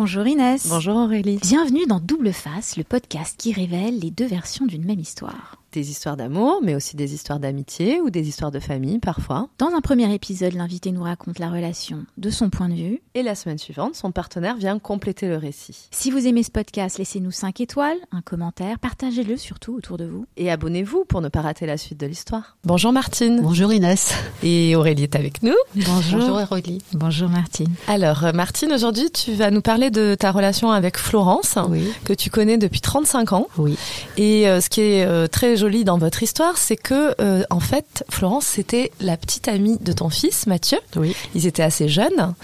Bonjour 0.00 0.28
Inès. 0.28 0.68
Bonjour 0.68 0.94
Aurélie. 0.94 1.40
Bienvenue 1.42 1.84
dans 1.84 1.98
Double 1.98 2.32
Face, 2.32 2.76
le 2.76 2.84
podcast 2.84 3.34
qui 3.36 3.52
révèle 3.52 3.98
les 3.98 4.12
deux 4.12 4.28
versions 4.28 4.64
d'une 4.64 4.84
même 4.84 5.00
histoire 5.00 5.56
des 5.72 5.90
histoires 5.90 6.16
d'amour, 6.16 6.60
mais 6.62 6.74
aussi 6.74 6.96
des 6.96 7.14
histoires 7.14 7.38
d'amitié 7.38 8.00
ou 8.00 8.10
des 8.10 8.28
histoires 8.28 8.50
de 8.50 8.60
famille 8.60 8.98
parfois. 8.98 9.48
Dans 9.58 9.68
un 9.74 9.80
premier 9.80 10.12
épisode, 10.12 10.54
l'invité 10.54 10.92
nous 10.92 11.02
raconte 11.02 11.38
la 11.38 11.50
relation 11.50 12.04
de 12.16 12.30
son 12.30 12.50
point 12.50 12.68
de 12.68 12.74
vue. 12.74 13.02
Et 13.14 13.22
la 13.22 13.34
semaine 13.34 13.58
suivante, 13.58 13.94
son 13.94 14.12
partenaire 14.12 14.56
vient 14.56 14.78
compléter 14.78 15.28
le 15.28 15.36
récit. 15.36 15.88
Si 15.90 16.10
vous 16.10 16.26
aimez 16.26 16.42
ce 16.42 16.50
podcast, 16.50 16.98
laissez-nous 16.98 17.30
5 17.30 17.60
étoiles, 17.60 17.98
un 18.12 18.22
commentaire, 18.22 18.78
partagez-le 18.78 19.36
surtout 19.36 19.74
autour 19.74 19.96
de 19.96 20.04
vous. 20.04 20.26
Et 20.36 20.50
abonnez-vous 20.50 21.04
pour 21.04 21.20
ne 21.20 21.28
pas 21.28 21.40
rater 21.40 21.66
la 21.66 21.76
suite 21.76 21.98
de 21.98 22.06
l'histoire. 22.06 22.56
Bonjour 22.64 22.92
Martine. 22.92 23.40
Bonjour 23.42 23.72
Inès. 23.72 24.14
Et 24.42 24.74
Aurélie 24.76 25.04
est 25.04 25.16
avec 25.16 25.42
nous. 25.42 25.54
Bonjour. 25.74 26.20
Bonjour 26.20 26.42
Aurélie. 26.50 26.82
Bonjour 26.94 27.28
Martine. 27.28 27.72
Alors 27.86 28.24
euh, 28.24 28.32
Martine, 28.32 28.72
aujourd'hui 28.72 29.10
tu 29.10 29.32
vas 29.32 29.50
nous 29.50 29.62
parler 29.62 29.90
de 29.90 30.14
ta 30.14 30.30
relation 30.30 30.70
avec 30.70 30.96
Florence, 30.96 31.56
oui. 31.68 31.92
que 32.04 32.12
tu 32.12 32.30
connais 32.30 32.58
depuis 32.58 32.80
35 32.80 33.32
ans. 33.32 33.48
Oui. 33.58 33.76
Et 34.16 34.48
euh, 34.48 34.60
ce 34.60 34.70
qui 34.70 34.80
est 34.80 35.04
euh, 35.04 35.26
très 35.26 35.57
joli 35.58 35.84
dans 35.84 35.98
votre 35.98 36.22
histoire, 36.22 36.56
c'est 36.56 36.76
que 36.76 37.14
euh, 37.20 37.42
en 37.50 37.60
fait, 37.60 38.04
Florence, 38.08 38.46
c'était 38.46 38.90
la 39.00 39.16
petite 39.16 39.48
amie 39.48 39.76
de 39.78 39.92
ton 39.92 40.08
fils, 40.08 40.46
Mathieu. 40.46 40.78
Oui. 40.96 41.14
Ils 41.34 41.46
étaient 41.46 41.62
assez 41.62 41.88
jeunes 41.88 42.34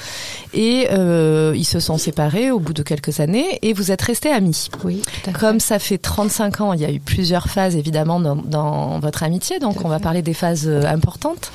et 0.52 0.88
euh, 0.90 1.54
ils 1.56 1.64
se 1.64 1.80
sont 1.80 1.96
séparés 1.96 2.50
au 2.50 2.58
bout 2.58 2.74
de 2.74 2.82
quelques 2.82 3.20
années 3.20 3.58
et 3.62 3.72
vous 3.72 3.90
êtes 3.90 4.02
restés 4.02 4.30
amis. 4.30 4.68
Oui. 4.84 5.00
Comme 5.38 5.60
ça 5.60 5.78
fait 5.78 5.98
35 5.98 6.60
ans, 6.60 6.72
il 6.74 6.80
y 6.80 6.84
a 6.84 6.90
eu 6.90 7.00
plusieurs 7.00 7.48
phases 7.48 7.76
évidemment 7.76 8.20
dans, 8.20 8.36
dans 8.36 8.98
votre 8.98 9.22
amitié, 9.22 9.58
donc 9.58 9.84
on 9.84 9.88
va 9.88 10.00
parler 10.00 10.22
des 10.22 10.34
phases 10.34 10.66
euh, 10.66 10.84
importantes. 10.84 11.50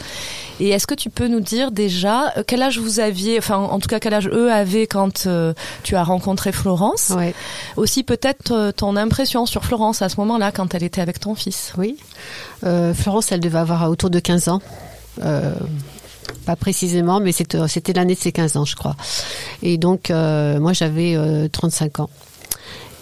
Et 0.59 0.69
est-ce 0.69 0.87
que 0.87 0.93
tu 0.93 1.09
peux 1.09 1.27
nous 1.27 1.39
dire 1.39 1.71
déjà 1.71 2.33
euh, 2.37 2.43
quel 2.45 2.61
âge 2.61 2.79
vous 2.79 2.99
aviez, 2.99 3.37
enfin 3.37 3.57
en 3.57 3.79
tout 3.79 3.87
cas 3.87 3.99
quel 3.99 4.13
âge 4.13 4.27
eux 4.27 4.51
avaient 4.51 4.87
quand 4.87 5.25
euh, 5.25 5.53
tu 5.83 5.95
as 5.95 6.03
rencontré 6.03 6.51
Florence? 6.51 7.13
Ouais. 7.15 7.33
Aussi 7.77 8.03
peut-être 8.03 8.51
euh, 8.51 8.71
ton 8.71 8.95
impression 8.95 9.45
sur 9.45 9.63
Florence 9.63 10.01
à 10.01 10.09
ce 10.09 10.17
moment-là 10.17 10.51
quand 10.51 10.73
elle 10.75 10.83
était 10.83 11.01
avec 11.01 11.19
ton 11.19 11.35
fils? 11.35 11.73
Oui. 11.77 11.97
Euh, 12.65 12.93
Florence, 12.93 13.31
elle 13.31 13.39
devait 13.39 13.59
avoir 13.59 13.89
autour 13.89 14.09
de 14.09 14.19
15 14.19 14.49
ans. 14.49 14.61
Pas 16.45 16.55
précisément, 16.55 17.19
mais 17.19 17.31
c'était 17.31 17.93
l'année 17.93 18.15
de 18.15 18.19
ses 18.19 18.31
15 18.31 18.57
ans, 18.57 18.65
je 18.65 18.75
crois. 18.75 18.95
Et 19.63 19.77
donc, 19.77 20.09
moi, 20.09 20.73
j'avais 20.73 21.15
euh, 21.15 21.47
35 21.47 22.01
ans. 22.01 22.09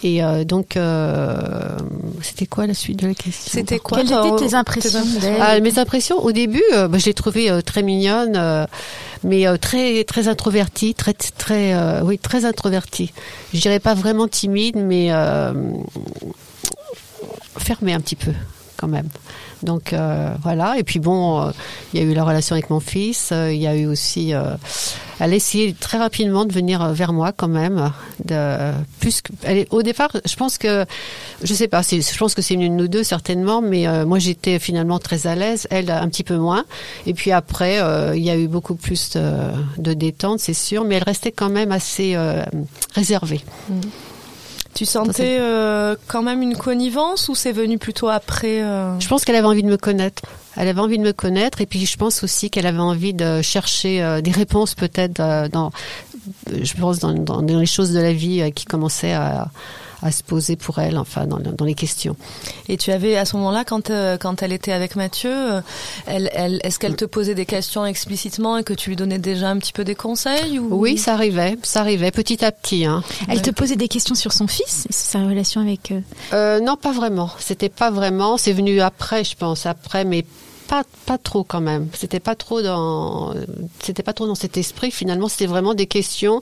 Et 0.03 0.23
euh, 0.23 0.43
donc, 0.43 0.77
euh, 0.77 1.77
c'était 2.21 2.45
quoi 2.45 2.67
la 2.67 2.73
suite 2.73 2.99
de 2.99 3.07
la 3.07 3.13
question 3.13 3.51
C'était 3.51 3.79
quoi 3.79 3.97
Quelles 3.97 4.07
toi, 4.07 4.27
étaient 4.27 4.49
tes 4.49 4.53
impressions 4.53 5.03
d'elle 5.19 5.37
Ah, 5.41 5.59
mes 5.59 5.79
impressions 5.79 6.17
au 6.19 6.31
début, 6.31 6.63
euh, 6.73 6.87
bah, 6.87 6.97
je 6.99 7.05
l'ai 7.05 7.13
trouvée 7.13 7.49
euh, 7.49 7.61
très 7.61 7.81
mignonne, 7.81 8.35
euh, 8.35 8.65
mais 9.23 9.47
euh, 9.47 9.57
très 9.57 10.03
très 10.03 10.27
introvertie, 10.27 10.93
très 10.93 11.13
très 11.13 11.73
euh, 11.73 12.01
oui 12.03 12.19
très 12.19 12.45
introvertie. 12.45 13.11
Je 13.53 13.59
dirais 13.59 13.79
pas 13.79 13.95
vraiment 13.95 14.27
timide, 14.27 14.75
mais 14.77 15.07
euh, 15.11 15.53
fermée 17.57 17.93
un 17.93 17.99
petit 17.99 18.15
peu 18.15 18.31
quand 18.77 18.87
même. 18.87 19.09
Donc 19.63 19.93
euh, 19.93 20.33
voilà. 20.43 20.77
Et 20.77 20.83
puis 20.83 20.99
bon, 20.99 21.41
euh, 21.41 21.51
il 21.93 21.99
y 21.99 22.03
a 22.03 22.05
eu 22.05 22.13
la 22.13 22.23
relation 22.23 22.53
avec 22.53 22.69
mon 22.69 22.79
fils. 22.79 23.29
euh, 23.31 23.51
Il 23.51 23.61
y 23.61 23.67
a 23.67 23.75
eu 23.75 23.87
aussi, 23.87 24.33
elle 25.19 25.33
a 25.33 25.35
essayé 25.35 25.73
très 25.73 25.97
rapidement 25.97 26.45
de 26.45 26.53
venir 26.53 26.93
vers 26.93 27.13
moi 27.13 27.31
quand 27.31 27.47
même. 27.47 27.91
Plus 28.99 29.21
que, 29.21 29.33
elle 29.43 29.65
au 29.71 29.81
départ, 29.81 30.11
je 30.25 30.35
pense 30.35 30.57
que, 30.57 30.85
je 31.43 31.53
sais 31.53 31.67
pas, 31.67 31.81
je 31.81 32.17
pense 32.17 32.35
que 32.35 32.41
c'est 32.41 32.53
une 32.53 32.61
de 32.61 32.67
nous 32.67 32.87
deux 32.87 33.03
certainement, 33.03 33.61
mais 33.61 34.05
moi 34.05 34.19
j'étais 34.19 34.59
finalement 34.59 34.99
très 34.99 35.27
à 35.27 35.35
l'aise, 35.35 35.67
elle 35.71 35.89
un 35.89 36.07
petit 36.07 36.23
peu 36.23 36.37
moins. 36.37 36.65
Et 37.05 37.13
puis 37.13 37.31
après, 37.31 37.79
il 38.15 38.23
y 38.23 38.29
a 38.29 38.37
eu 38.37 38.47
beaucoup 38.47 38.75
plus 38.75 39.17
de, 39.77 39.93
détente, 39.93 40.39
c'est 40.39 40.53
sûr, 40.53 40.83
mais 40.83 40.95
elle 40.95 41.03
restait 41.03 41.31
quand 41.31 41.49
même 41.49 41.71
assez 41.71 42.15
réservée. 42.93 43.41
Tu 44.77 44.85
sentais 44.85 45.39
euh, 45.39 45.95
quand 46.05 46.21
même 46.21 46.43
une 46.43 46.55
connivence 46.55 47.29
ou 47.29 47.33
c'est 47.33 47.51
venu 47.51 47.79
plutôt 47.79 48.09
après 48.09 48.61
euh 48.61 48.99
Je 48.99 49.07
pense 49.07 49.25
qu'elle 49.25 49.35
avait 49.35 49.47
envie 49.47 49.63
de 49.63 49.67
me 49.67 49.75
connaître. 49.75 50.21
Elle 50.55 50.67
avait 50.67 50.79
envie 50.79 50.99
de 50.99 51.03
me 51.03 51.13
connaître 51.13 51.61
et 51.61 51.65
puis 51.65 51.87
je 51.87 51.97
pense 51.97 52.23
aussi 52.23 52.51
qu'elle 52.51 52.67
avait 52.67 52.77
envie 52.77 53.15
de 53.15 53.41
chercher 53.41 54.03
euh, 54.03 54.21
des 54.21 54.29
réponses 54.29 54.75
peut-être 54.75 55.49
dans, 55.49 55.71
je 56.61 56.73
pense 56.75 56.99
dans, 56.99 57.13
dans, 57.13 57.41
les 57.41 57.65
choses 57.65 57.91
de 57.91 57.99
la 57.99 58.13
vie 58.13 58.51
qui 58.53 58.65
commençaient 58.65 59.13
à, 59.13 59.47
à 60.01 60.11
se 60.11 60.23
poser 60.23 60.55
pour 60.55 60.79
elle, 60.79 60.97
enfin 60.97 61.25
dans, 61.25 61.39
dans 61.39 61.65
les 61.65 61.73
questions. 61.73 62.15
Et 62.69 62.77
tu 62.77 62.91
avais 62.91 63.17
à 63.17 63.25
ce 63.25 63.35
moment-là, 63.37 63.63
quand 63.63 63.89
euh, 63.89 64.17
quand 64.17 64.43
elle 64.43 64.53
était 64.53 64.71
avec 64.71 64.95
Mathieu, 64.95 65.31
euh, 65.31 65.61
elle, 66.05 66.29
elle, 66.33 66.59
est-ce 66.63 66.79
qu'elle 66.79 66.95
te 66.95 67.05
posait 67.05 67.35
des 67.35 67.45
questions 67.45 67.85
explicitement 67.85 68.57
et 68.57 68.63
que 68.63 68.73
tu 68.73 68.89
lui 68.89 68.95
donnais 68.95 69.19
déjà 69.19 69.49
un 69.49 69.57
petit 69.57 69.73
peu 69.73 69.83
des 69.83 69.95
conseils 69.95 70.59
ou... 70.59 70.67
Oui, 70.71 70.97
ça 70.97 71.13
arrivait, 71.13 71.57
ça 71.63 71.81
arrivait 71.81 72.11
petit 72.11 72.43
à 72.43 72.51
petit. 72.51 72.85
Hein. 72.85 73.03
Elle 73.27 73.41
te 73.41 73.51
posait 73.51 73.75
des 73.75 73.87
questions 73.87 74.15
sur 74.15 74.33
son 74.33 74.47
fils 74.47 74.87
sa 74.89 75.19
relation 75.25 75.61
avec 75.61 75.91
eux. 75.91 76.03
Euh, 76.33 76.59
non, 76.59 76.75
pas 76.75 76.91
vraiment. 76.91 77.29
C'était 77.39 77.69
pas 77.69 77.91
vraiment. 77.91 78.37
C'est 78.37 78.53
venu 78.53 78.81
après, 78.81 79.23
je 79.23 79.35
pense, 79.35 79.65
après, 79.65 80.05
mais 80.05 80.25
pas 80.67 80.83
pas 81.05 81.17
trop 81.17 81.43
quand 81.43 81.61
même. 81.61 81.87
C'était 81.93 82.19
pas 82.19 82.35
trop 82.35 82.61
dans 82.61 83.33
c'était 83.79 84.03
pas 84.03 84.13
trop 84.13 84.27
dans 84.27 84.35
cet 84.35 84.57
esprit. 84.57 84.91
Finalement, 84.91 85.27
c'était 85.29 85.47
vraiment 85.47 85.73
des 85.73 85.87
questions 85.87 86.41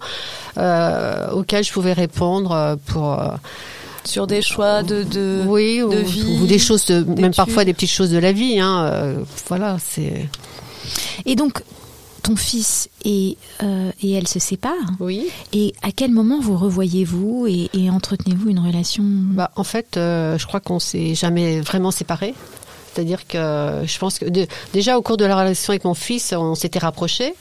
euh, 0.57 1.31
auxquelles 1.31 1.63
je 1.63 1.71
pouvais 1.71 1.93
répondre 1.93 2.51
euh, 2.51 2.75
pour. 2.85 3.13
euh, 3.13 3.27
sur 4.05 4.27
des 4.27 4.43
choix 4.43 4.83
de 4.83 5.01
de, 5.01 5.41
oui, 5.47 5.79
de 5.79 5.83
ou, 5.83 6.05
vie, 6.05 6.39
ou 6.39 6.45
des 6.45 6.59
choses, 6.59 6.85
de, 6.85 7.03
même 7.19 7.33
parfois 7.33 7.65
des 7.65 7.73
petites 7.73 7.89
choses 7.89 8.11
de 8.11 8.19
la 8.19 8.33
vie. 8.33 8.59
Hein, 8.59 8.85
euh, 8.93 9.23
voilà, 9.47 9.77
c'est. 9.83 10.29
Et 11.25 11.35
donc, 11.35 11.63
ton 12.21 12.35
fils 12.35 12.87
et, 13.03 13.35
euh, 13.63 13.91
et 14.03 14.11
elle 14.11 14.27
se 14.27 14.37
séparent. 14.37 14.91
Oui. 14.99 15.25
Et 15.53 15.73
à 15.81 15.91
quel 15.91 16.11
moment 16.11 16.39
vous 16.39 16.55
revoyez-vous 16.55 17.47
et, 17.47 17.69
et 17.73 17.89
entretenez-vous 17.89 18.49
une 18.49 18.59
relation? 18.59 19.03
Bah, 19.03 19.49
en 19.55 19.63
fait, 19.63 19.97
euh, 19.97 20.37
je 20.37 20.45
crois 20.45 20.59
qu'on 20.59 20.79
s'est 20.79 21.15
jamais 21.15 21.61
vraiment 21.61 21.89
séparés. 21.89 22.35
C'est-à-dire 22.95 23.27
que 23.27 23.81
je 23.85 23.97
pense 23.99 24.19
que 24.19 24.25
déjà 24.71 24.97
au 24.97 25.01
cours 25.01 25.17
de 25.17 25.25
la 25.25 25.35
relation 25.35 25.71
avec 25.71 25.83
mon 25.83 25.93
fils, 25.93 26.33
on 26.33 26.55
s'était 26.55 26.79
rapprochés 26.79 27.35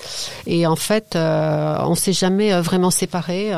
et 0.48 0.66
en 0.66 0.75
fait, 0.75 1.15
euh, 1.15 1.76
on 1.81 1.94
s'est 1.94 2.12
jamais 2.12 2.53
euh, 2.53 2.60
vraiment 2.60 2.91
séparés. 2.91 3.53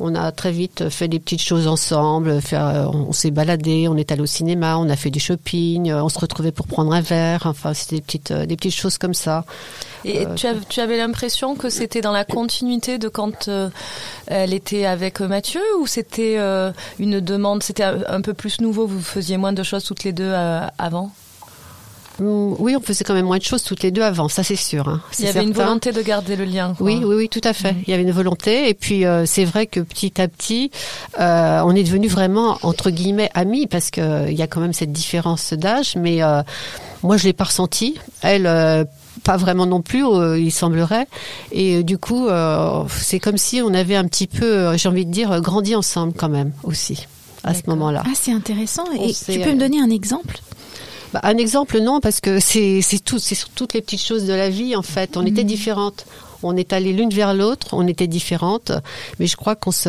On 0.00 0.14
a 0.14 0.32
très 0.32 0.52
vite 0.52 0.88
fait 0.90 1.08
des 1.08 1.18
petites 1.18 1.42
choses 1.42 1.66
ensemble. 1.66 2.40
Faire, 2.40 2.90
on 2.92 3.12
s'est 3.12 3.30
baladé, 3.30 3.88
on 3.88 3.96
est 3.96 4.12
allé 4.12 4.22
au 4.22 4.26
cinéma, 4.26 4.76
on 4.78 4.88
a 4.88 4.96
fait 4.96 5.10
du 5.10 5.20
shopping, 5.20 5.90
euh, 5.90 6.02
on 6.02 6.08
se 6.08 6.18
retrouvait 6.18 6.52
pour 6.52 6.66
prendre 6.66 6.92
un 6.92 7.00
verre. 7.00 7.42
Enfin, 7.46 7.74
c'était 7.74 7.96
des 7.96 8.02
petites, 8.02 8.30
euh, 8.30 8.46
des 8.46 8.56
petites 8.56 8.74
choses 8.74 8.98
comme 8.98 9.14
ça. 9.14 9.44
Et 10.04 10.26
Euh, 10.26 10.34
tu, 10.34 10.46
av- 10.46 10.64
tu 10.68 10.80
avais 10.80 10.96
l'impression 10.96 11.54
que 11.56 11.70
c'était 11.70 12.00
dans 12.00 12.12
la 12.12 12.24
continuité 12.24 12.98
de 12.98 13.08
quand 13.08 13.48
euh, 13.48 13.68
elle 14.26 14.54
était 14.54 14.84
avec 14.86 15.20
Mathieu 15.20 15.60
ou 15.80 15.86
c'était 15.86 16.36
euh, 16.38 16.70
une 16.98 17.20
demande, 17.20 17.62
c'était 17.62 17.84
un, 17.84 17.98
un 18.08 18.20
peu 18.20 18.34
plus 18.34 18.60
nouveau, 18.60 18.86
vous 18.86 19.00
faisiez 19.00 19.36
moins 19.36 19.52
de 19.52 19.62
choses 19.62 19.84
toutes 19.84 20.04
les 20.04 20.12
deux 20.12 20.32
avant? 20.78 21.10
Oui, 22.20 22.74
on 22.76 22.80
faisait 22.80 23.04
quand 23.04 23.14
même 23.14 23.26
moins 23.26 23.38
de 23.38 23.42
choses 23.42 23.62
toutes 23.62 23.82
les 23.82 23.90
deux 23.90 24.02
avant, 24.02 24.28
ça 24.28 24.42
c'est 24.42 24.56
sûr. 24.56 24.88
hein, 24.88 25.00
Il 25.18 25.24
y 25.24 25.28
avait 25.28 25.42
une 25.44 25.52
volonté 25.52 25.92
de 25.92 26.02
garder 26.02 26.36
le 26.36 26.44
lien. 26.44 26.74
quoi. 26.76 26.86
Oui, 26.86 27.00
oui, 27.04 27.14
oui, 27.14 27.28
tout 27.28 27.40
à 27.44 27.52
fait. 27.52 27.76
Il 27.86 27.90
y 27.90 27.94
avait 27.94 28.02
une 28.02 28.10
volonté. 28.12 28.68
Et 28.68 28.74
puis, 28.74 29.04
euh, 29.04 29.24
c'est 29.26 29.44
vrai 29.44 29.66
que 29.66 29.80
petit 29.80 30.20
à 30.20 30.28
petit, 30.28 30.70
euh, 31.20 31.60
on 31.64 31.74
est 31.74 31.82
devenu 31.84 32.08
vraiment, 32.08 32.58
entre 32.62 32.90
guillemets, 32.90 33.30
amis, 33.34 33.66
parce 33.66 33.90
que 33.90 34.00
euh, 34.00 34.30
il 34.30 34.36
y 34.38 34.42
a 34.42 34.46
quand 34.46 34.60
même 34.60 34.72
cette 34.72 34.92
différence 34.92 35.52
d'âge. 35.52 35.94
Mais 35.96 36.22
euh, 36.22 36.42
moi, 37.02 37.16
je 37.16 37.24
l'ai 37.24 37.32
pas 37.32 37.44
ressenti. 37.44 37.98
Elle, 38.22 38.46
euh, 38.46 38.84
pas 39.24 39.36
vraiment 39.36 39.66
non 39.66 39.82
plus, 39.82 40.04
euh, 40.06 40.38
il 40.38 40.50
semblerait. 40.52 41.06
Et 41.52 41.76
euh, 41.76 41.82
du 41.82 41.98
coup, 41.98 42.28
euh, 42.28 42.84
c'est 43.00 43.18
comme 43.20 43.36
si 43.36 43.60
on 43.62 43.74
avait 43.74 43.96
un 43.96 44.04
petit 44.04 44.26
peu, 44.26 44.76
j'ai 44.76 44.88
envie 44.88 45.06
de 45.06 45.10
dire, 45.12 45.40
grandi 45.40 45.74
ensemble 45.74 46.12
quand 46.16 46.28
même, 46.28 46.52
aussi, 46.62 47.06
à 47.44 47.52
ce 47.54 47.62
moment-là. 47.66 48.02
Ah, 48.06 48.10
c'est 48.14 48.32
intéressant. 48.32 48.84
On 48.96 49.04
Et 49.08 49.12
tu 49.12 49.40
peux 49.40 49.52
me 49.52 49.58
donner 49.58 49.80
un 49.80 49.90
exemple? 49.90 50.38
Bah, 51.12 51.20
un 51.22 51.38
exemple, 51.38 51.78
non, 51.80 52.00
parce 52.00 52.20
que 52.20 52.38
c'est 52.38 52.80
c'est 52.82 52.98
tout, 52.98 53.18
c'est 53.18 53.34
sur 53.34 53.48
toutes 53.50 53.74
les 53.74 53.80
petites 53.80 54.02
choses 54.02 54.26
de 54.26 54.34
la 54.34 54.50
vie 54.50 54.76
en 54.76 54.82
fait. 54.82 55.16
On 55.16 55.24
était 55.24 55.44
différentes. 55.44 56.06
On 56.42 56.56
est 56.56 56.72
allé 56.72 56.92
l'une 56.92 57.10
vers 57.10 57.34
l'autre, 57.34 57.68
on 57.72 57.86
était 57.86 58.06
différentes, 58.06 58.72
mais 59.18 59.26
je 59.26 59.36
crois 59.36 59.56
qu'on 59.56 59.70
se, 59.72 59.88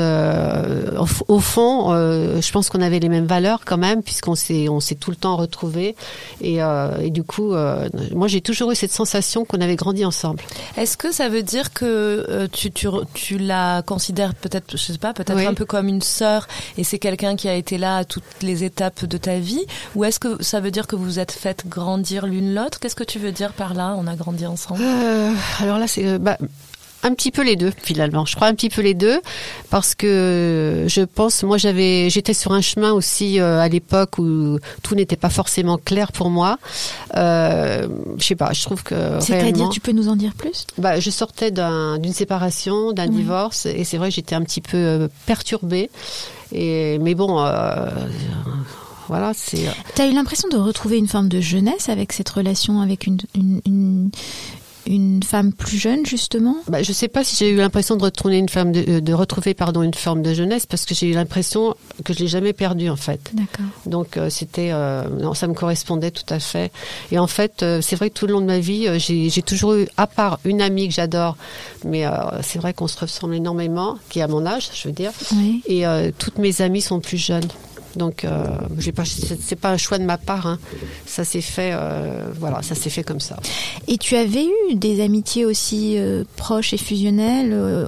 au, 1.27 1.39
fond, 1.39 1.94
euh, 1.94 2.41
je 2.41 2.51
pense 2.51 2.69
qu'on 2.69 2.81
avait 2.81 3.00
les 3.00 3.09
mêmes 3.09 3.27
valeurs 3.27 3.62
quand 3.65 3.77
même, 3.77 4.01
puisqu'on 4.03 4.35
s'est, 4.35 4.69
on 4.69 4.79
s'est 4.79 4.95
tout 4.95 5.12
le 5.12 5.15
temps 5.15 5.35
retrouvés, 5.35 5.95
et, 6.41 6.62
euh, 6.63 6.97
et 7.01 7.09
du 7.09 7.24
coup, 7.24 7.53
euh, 7.53 7.88
moi 8.15 8.27
j'ai 8.27 8.41
toujours 8.41 8.71
eu 8.71 8.75
cette 8.75 8.91
sensation 8.91 9.45
qu'on 9.45 9.62
avait 9.62 9.75
grandi 9.75 10.06
ensemble. 10.06 10.41
Est-ce 10.77 10.97
que 10.97 11.12
ça 11.12 11.29
veut 11.29 11.44
dire 11.44 11.74
que 11.74 12.47
tu, 12.51 12.71
tu, 12.71 12.88
tu 13.13 13.38
la 13.38 13.81
considères 13.85 14.33
peut-être, 14.35 14.65
je 14.71 14.77
sais 14.77 14.97
pas, 14.97 15.13
peut-être 15.13 15.35
Oui. 15.35 15.45
un 15.45 15.53
peu 15.53 15.65
comme 15.65 15.88
une 15.88 16.01
sœur 16.01 16.47
et 16.77 16.83
c'est 16.83 17.00
quelqu'un 17.00 17.35
qui 17.35 17.47
a 17.47 17.56
été 17.56 17.77
là 17.77 17.97
à 17.97 18.03
toutes 18.06 18.24
les 18.41 18.63
étapes 18.63 19.06
de 19.06 19.18
ta 19.18 19.38
vie? 19.39 19.65
Ou 19.95 20.03
est-ce 20.06 20.19
que 20.19 20.41
ça 20.44 20.59
veut 20.59 20.71
dire 20.71 20.88
que 20.88 20.95
vous 20.95 21.03
vous 21.06 21.19
êtes 21.19 21.31
faites 21.31 21.68
grandir 21.68 22.25
l'une 22.25 22.53
l'autre? 22.56 22.79
Qu'est-ce 22.79 22.95
que 22.95 23.03
tu 23.03 23.19
veux 23.19 23.31
dire 23.31 23.53
par 23.53 23.74
là 23.74 23.95
On 23.97 24.07
a 24.07 24.15
grandi 24.15 24.45
ensemble? 24.45 24.83
Alors 25.62 25.77
là, 25.77 25.88
c'est, 25.88 26.18
bah, 26.19 26.38
un 27.03 27.13
petit 27.13 27.31
peu 27.31 27.44
les 27.44 27.56
deux 27.56 27.71
finalement. 27.81 28.25
Je 28.25 28.36
crois 28.36 28.47
un 28.47 28.53
petit 28.53 28.69
peu 28.69 28.81
les 28.81 28.94
deux 28.94 29.21
parce 29.69 29.95
que 29.95 30.86
je 30.88 31.01
pense, 31.01 31.44
moi 31.44 31.57
j'avais, 31.57 32.09
j'étais 32.09 32.33
sur 32.33 32.51
un 32.51 32.62
chemin 32.62 32.91
aussi 32.91 33.39
euh, 33.39 33.59
à 33.59 33.69
l'époque 33.69 34.18
où 34.18 34.59
tout 34.83 34.95
n'était 34.95 35.15
pas 35.15 35.30
forcément 35.30 35.77
clair 35.77 36.12
pour 36.12 36.30
moi. 36.30 36.57
Euh, 37.15 37.88
je 38.18 38.25
sais 38.25 38.36
pas, 38.36 38.51
je 38.53 38.63
trouve 38.63 38.83
que. 38.83 39.19
C'est-à-dire, 39.19 39.69
tu 39.69 39.80
peux 39.80 39.94
nous 39.94 40.09
en 40.09 40.15
dire 40.15 40.33
plus? 40.33 40.65
Bah, 40.77 41.00
je 41.00 41.09
sortais 41.09 41.51
d'une 41.51 42.13
séparation, 42.13 42.91
d'un 42.91 43.07
divorce, 43.07 43.65
et 43.65 43.83
c'est 43.83 43.97
vrai 43.97 44.09
que 44.09 44.15
j'étais 44.15 44.36
un 44.36 44.44
petit 44.44 44.62
peu 44.62 44.77
euh, 44.77 45.07
perturbée. 45.25 45.89
Et 46.51 46.97
mais 47.00 47.15
bon. 47.15 47.39
Euh, 47.39 47.89
voilà, 49.07 49.31
c'est. 49.33 49.65
T'as 49.95 50.07
eu 50.07 50.13
l'impression 50.13 50.50
de 50.50 50.57
retrouver 50.57 50.97
une 50.97 51.07
forme 51.07 51.30
de 51.30 51.41
jeunesse 51.41 51.89
avec 51.89 52.13
cette 52.13 52.30
relation 52.30 52.80
avec 52.80 53.07
une, 53.07 53.18
une, 53.33 53.59
une 53.65 54.12
femme 55.24 55.53
plus 55.53 55.77
jeune 55.77 56.06
justement? 56.06 56.56
Bah, 56.68 56.81
Je 56.81 56.89
ne 56.89 56.94
sais 56.94 57.07
pas 57.07 57.24
si 57.24 57.36
j'ai 57.36 57.50
eu 57.51 57.57
l'impression 57.57 57.95
de 57.95 58.03
retourner 58.03 58.38
une 58.38 58.50
femme 58.50 58.71
de, 58.71 58.83
euh, 58.88 59.01
de, 59.01 59.13
retrouver 59.13 59.53
pardon 59.53 59.83
une 59.83 59.94
forme 59.94 60.21
de 60.21 60.33
jeunesse 60.33 60.65
parce 60.65 60.86
que 60.86 60.95
j'ai 60.95 61.07
eu 61.07 61.13
l'impression 61.13 61.75
que 62.03 62.13
je 62.13 62.19
l'ai 62.19 62.27
jamais 62.27 62.53
perdue 62.53 62.89
en 62.89 62.95
fait. 62.95 63.31
D'accord. 63.33 63.65
Donc 63.86 64.18
euh, 64.18 64.30
c'était 64.30 64.69
euh, 64.71 65.07
non 65.09 65.33
ça 65.33 65.47
me 65.47 65.53
correspondait 65.53 66.12
tout 66.12 66.31
à 66.33 66.39
fait. 66.39 66.71
Et 67.12 67.19
en 67.19 67.27
fait 67.27 67.65
c'est 67.81 67.95
vrai 67.95 68.09
que 68.09 68.15
tout 68.15 68.27
le 68.27 68.33
long 68.33 68.41
de 68.41 68.45
ma 68.47 68.59
vie 68.59 68.88
j'ai 69.00 69.41
toujours 69.41 69.74
eu 69.74 69.88
à 69.97 70.07
part 70.07 70.39
une 70.45 70.62
amie 70.62 70.88
que 70.88 70.94
j'adore 70.94 71.38
mais 71.86 72.06
c'est 72.41 72.59
vrai 72.59 72.74
qu'on 72.74 72.88
se 72.88 73.00
ressemble 73.00 73.36
énormément 73.36 73.97
qui 74.09 74.19
est 74.19 74.21
à 74.21 74.27
mon 74.27 74.45
âge 74.45 74.69
je 74.74 74.88
veux 74.88 74.94
dire 74.94 75.12
oui. 75.33 75.62
et 75.68 75.83
toutes 76.18 76.38
mes 76.38 76.62
amies 76.62 76.81
sont 76.81 77.00
plus 77.00 77.18
jeunes. 77.18 77.47
Donc, 77.95 78.24
euh, 78.24 78.45
j'ai 78.77 78.91
pas, 78.91 79.03
c'est 79.06 79.56
pas 79.56 79.71
un 79.71 79.77
choix 79.77 79.97
de 79.97 80.03
ma 80.03 80.18
part. 80.18 80.47
Hein. 80.47 80.59
Ça 81.06 81.24
s'est 81.24 81.41
fait, 81.41 81.71
euh, 81.74 82.25
voilà, 82.39 82.62
ça 82.62 82.75
s'est 82.75 82.89
fait 82.89 83.03
comme 83.03 83.19
ça. 83.19 83.38
Et 83.88 83.97
tu 83.97 84.15
avais 84.15 84.45
eu 84.45 84.75
des 84.75 85.01
amitiés 85.01 85.45
aussi 85.45 85.95
euh, 85.97 86.24
proches 86.36 86.74
et 86.74 86.77
fusionnelles 86.77 87.51
euh, 87.51 87.88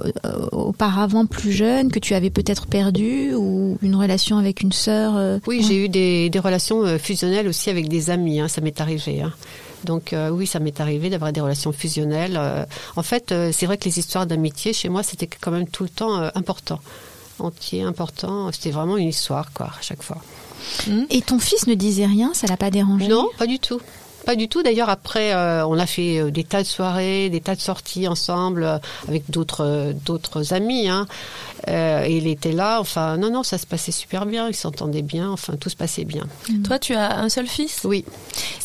auparavant 0.50 1.26
plus 1.26 1.52
jeunes 1.52 1.90
que 1.90 1.98
tu 1.98 2.14
avais 2.14 2.30
peut-être 2.30 2.66
perdues 2.66 3.34
ou 3.34 3.78
une 3.82 3.94
relation 3.94 4.38
avec 4.38 4.60
une 4.60 4.72
sœur. 4.72 5.40
Oui, 5.46 5.58
ouais. 5.58 5.62
j'ai 5.62 5.84
eu 5.84 5.88
des, 5.88 6.30
des, 6.30 6.38
relations 6.38 6.98
fusionnelles 6.98 7.48
aussi 7.48 7.70
avec 7.70 7.88
des 7.88 8.10
amis. 8.10 8.40
Hein, 8.40 8.48
ça 8.48 8.60
m'est 8.60 8.80
arrivé. 8.80 9.22
Hein. 9.22 9.32
Donc 9.84 10.12
euh, 10.12 10.30
oui, 10.30 10.46
ça 10.46 10.60
m'est 10.60 10.80
arrivé 10.80 11.10
d'avoir 11.10 11.32
des 11.32 11.40
relations 11.40 11.72
fusionnelles. 11.72 12.36
Euh, 12.38 12.64
en 12.96 13.02
fait, 13.02 13.32
euh, 13.32 13.50
c'est 13.52 13.66
vrai 13.66 13.76
que 13.78 13.84
les 13.84 13.98
histoires 13.98 14.26
d'amitié 14.26 14.72
chez 14.72 14.88
moi, 14.88 15.02
c'était 15.02 15.26
quand 15.26 15.50
même 15.50 15.68
tout 15.68 15.82
le 15.82 15.88
temps 15.88 16.30
important 16.34 16.80
entier, 17.42 17.82
important. 17.82 18.50
C'était 18.52 18.70
vraiment 18.70 18.96
une 18.96 19.08
histoire, 19.08 19.52
quoi, 19.52 19.66
à 19.66 19.82
chaque 19.82 20.02
fois. 20.02 20.18
Mmh. 20.86 21.02
Et 21.10 21.22
ton 21.22 21.38
fils 21.38 21.66
ne 21.66 21.74
disait 21.74 22.06
rien 22.06 22.32
Ça 22.34 22.46
l'a 22.46 22.56
pas 22.56 22.70
dérangé? 22.70 23.08
Non, 23.08 23.28
pas 23.38 23.46
du 23.46 23.58
tout. 23.58 23.80
Pas 24.24 24.36
du 24.36 24.48
tout. 24.48 24.62
D'ailleurs, 24.62 24.88
après, 24.88 25.34
euh, 25.34 25.66
on 25.66 25.78
a 25.78 25.86
fait 25.86 26.20
euh, 26.20 26.30
des 26.30 26.44
tas 26.44 26.62
de 26.62 26.68
soirées, 26.68 27.28
des 27.28 27.40
tas 27.40 27.56
de 27.56 27.60
sorties 27.60 28.06
ensemble 28.06 28.62
euh, 28.62 28.78
avec 29.08 29.30
d'autres 29.30 29.92
d'autres 30.04 30.52
amis. 30.52 30.88
Hein. 30.88 31.06
Euh, 31.68 32.04
et 32.04 32.16
il 32.18 32.28
était 32.28 32.52
là. 32.52 32.80
Enfin, 32.80 33.16
non, 33.16 33.30
non, 33.30 33.42
ça 33.42 33.58
se 33.58 33.66
passait 33.66 33.92
super 33.92 34.26
bien. 34.26 34.48
Il 34.48 34.54
s'entendait 34.54 35.02
bien. 35.02 35.30
Enfin, 35.30 35.54
tout 35.56 35.68
se 35.70 35.76
passait 35.76 36.04
bien. 36.04 36.26
Mmh. 36.48 36.62
Toi, 36.62 36.78
tu 36.78 36.94
as 36.94 37.18
un 37.18 37.28
seul 37.28 37.48
fils? 37.48 37.80
Oui. 37.84 38.04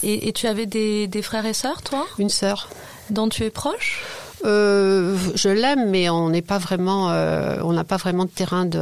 Et, 0.03 0.27
et 0.27 0.33
tu 0.33 0.45
avais 0.47 0.67
des, 0.67 1.07
des, 1.07 1.21
frères 1.21 1.45
et 1.45 1.53
sœurs, 1.53 1.81
toi? 1.81 2.05
Une 2.19 2.29
sœur. 2.29 2.69
Dont 3.09 3.29
tu 3.29 3.43
es 3.43 3.49
proche? 3.49 4.03
Euh, 4.45 5.17
je 5.35 5.49
l'aime, 5.49 5.89
mais 5.89 6.09
on 6.09 6.29
n'est 6.29 6.41
pas 6.41 6.57
vraiment, 6.57 7.09
euh, 7.09 7.57
on 7.63 7.73
n'a 7.73 7.83
pas 7.83 7.97
vraiment 7.97 8.25
de 8.25 8.29
terrain 8.29 8.65
de, 8.65 8.79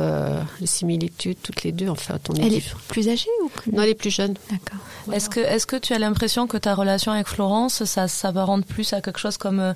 de, 0.60 0.66
similitude 0.66 1.38
toutes 1.42 1.63
les 1.63 1.72
deux. 1.72 1.90
En 1.90 1.96
fait, 1.96 2.22
on 2.30 2.34
elle 2.36 2.54
est, 2.54 2.75
plus 2.88 3.07
âgée 3.10 3.30
ou 3.44 3.50
plus 3.50 3.72
Non, 3.72 3.84
elle 3.84 3.90
est 3.90 3.96
plus 3.96 4.10
jeune. 4.10 4.36
D'accord. 4.52 4.80
Voilà. 5.06 5.18
Est-ce 5.18 5.30
que, 5.30 5.40
est-ce 5.40 5.66
que 5.66 5.75
tu 5.75 5.94
as 5.94 6.00
l'impression 6.00 6.48
que 6.48 6.57
ta 6.57 6.74
relation 6.75 7.12
avec 7.12 7.28
Florence, 7.28 7.84
ça, 7.86 8.07
ça 8.07 8.31
va 8.31 8.44
rendre 8.44 8.66
plus 8.66 8.92
à 8.94 9.02
quelque 9.02 9.19
chose 9.19 9.38
comme 9.38 9.74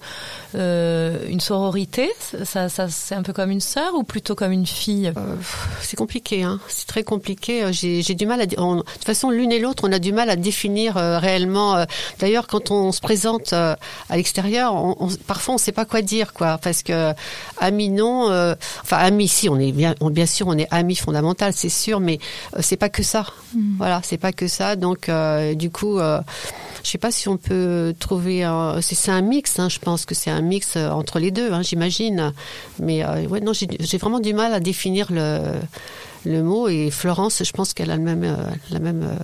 euh, 0.56 1.18
une 1.28 1.40
sororité? 1.40 2.10
Ça, 2.44 2.68
ça, 2.70 2.88
c'est 2.90 3.16
un 3.16 3.24
peu 3.24 3.34
comme 3.34 3.52
une 3.52 3.62
sœur 3.62 3.94
ou 3.96 4.04
plutôt 4.04 4.36
comme 4.36 4.52
une 4.52 4.68
fille? 4.68 5.14
Euh, 5.16 5.36
C'est 5.82 5.98
compliqué, 5.98 6.44
hein. 6.44 6.60
C'est 6.68 6.88
très 6.88 7.04
compliqué. 7.04 7.72
J'ai, 7.72 8.02
j'ai 8.02 8.16
du 8.16 8.26
mal 8.26 8.42
à. 8.42 8.46
On, 8.58 8.78
de 8.78 8.82
toute 8.82 9.06
façon, 9.06 9.30
l'une 9.30 9.52
et 9.52 9.60
l'autre, 9.60 9.84
on 9.88 9.92
a 9.92 10.00
du 10.00 10.12
mal 10.12 10.30
à 10.30 10.36
définir 10.36 10.98
euh, 10.98 11.20
réellement. 11.20 11.76
euh, 11.78 11.86
D'ailleurs, 12.20 12.48
quand 12.48 12.72
on 12.72 12.92
se 12.92 13.00
présente 13.00 13.54
euh, 13.54 13.76
à 14.10 14.18
l'extérieur, 14.18 14.74
on, 14.74 14.96
on, 15.00 15.08
parfois 15.28 15.56
on 15.56 15.58
sait 15.58 15.69
pas 15.72 15.86
quoi 15.86 16.02
dire, 16.02 16.34
quoi, 16.34 16.58
parce 16.62 16.84
que 16.84 17.14
amis 17.58 17.90
non, 17.90 18.30
euh, 18.30 18.56
enfin 18.82 18.98
amis 18.98 19.28
si, 19.28 19.50
on 19.50 19.60
est 19.60 19.72
bien, 19.72 19.96
on, 20.02 20.10
bien 20.10 20.26
sûr, 20.26 20.48
on 20.48 20.58
est 20.58 20.68
amis 20.72 20.96
fondamental, 20.96 21.54
c'est 21.54 21.70
sûr, 21.70 22.00
mais 22.00 22.20
euh, 22.56 22.60
c'est 22.62 22.78
pas 22.78 22.90
que 22.90 23.04
ça. 23.04 23.26
Mm. 23.54 23.78
Voilà, 23.78 24.02
c'est 24.04 24.18
pas 24.18 24.32
que 24.32 24.48
ça. 24.48 24.76
Donc, 24.76 25.10
euh, 25.10 25.54
du 25.56 25.70
coup, 25.70 26.00
je 26.00 26.90
sais 26.90 26.98
pas 26.98 27.12
si 27.12 27.28
on 27.28 27.38
peut 27.38 27.94
trouver. 28.00 28.48
C'est, 28.82 29.12
un 29.12 29.22
mix, 29.22 29.60
hein, 29.60 29.70
je 29.70 29.80
pense 29.80 30.06
que 30.06 30.16
c'est 30.16 30.32
un 30.32 30.42
mix 30.42 30.76
entre 30.76 31.20
les 31.20 31.32
deux, 31.32 31.52
hein, 31.52 31.62
j'imagine. 31.62 32.34
Mais 32.80 33.06
ouais, 33.28 33.42
non, 33.42 33.54
j'ai 33.54 33.98
vraiment 33.98 34.20
du 34.20 34.34
mal 34.34 34.54
à 34.54 34.60
définir 34.60 35.08
le 35.12 35.40
le 36.26 36.44
mot 36.44 36.68
et 36.68 36.92
Florence, 36.92 37.44
je 37.44 37.52
pense 37.52 37.74
qu'elle 37.74 37.92
a 37.92 37.96
le 37.96 38.02
même, 38.02 38.24
euh, 38.24 38.36
le 38.72 38.80
même 38.80 39.04
euh, 39.04 39.16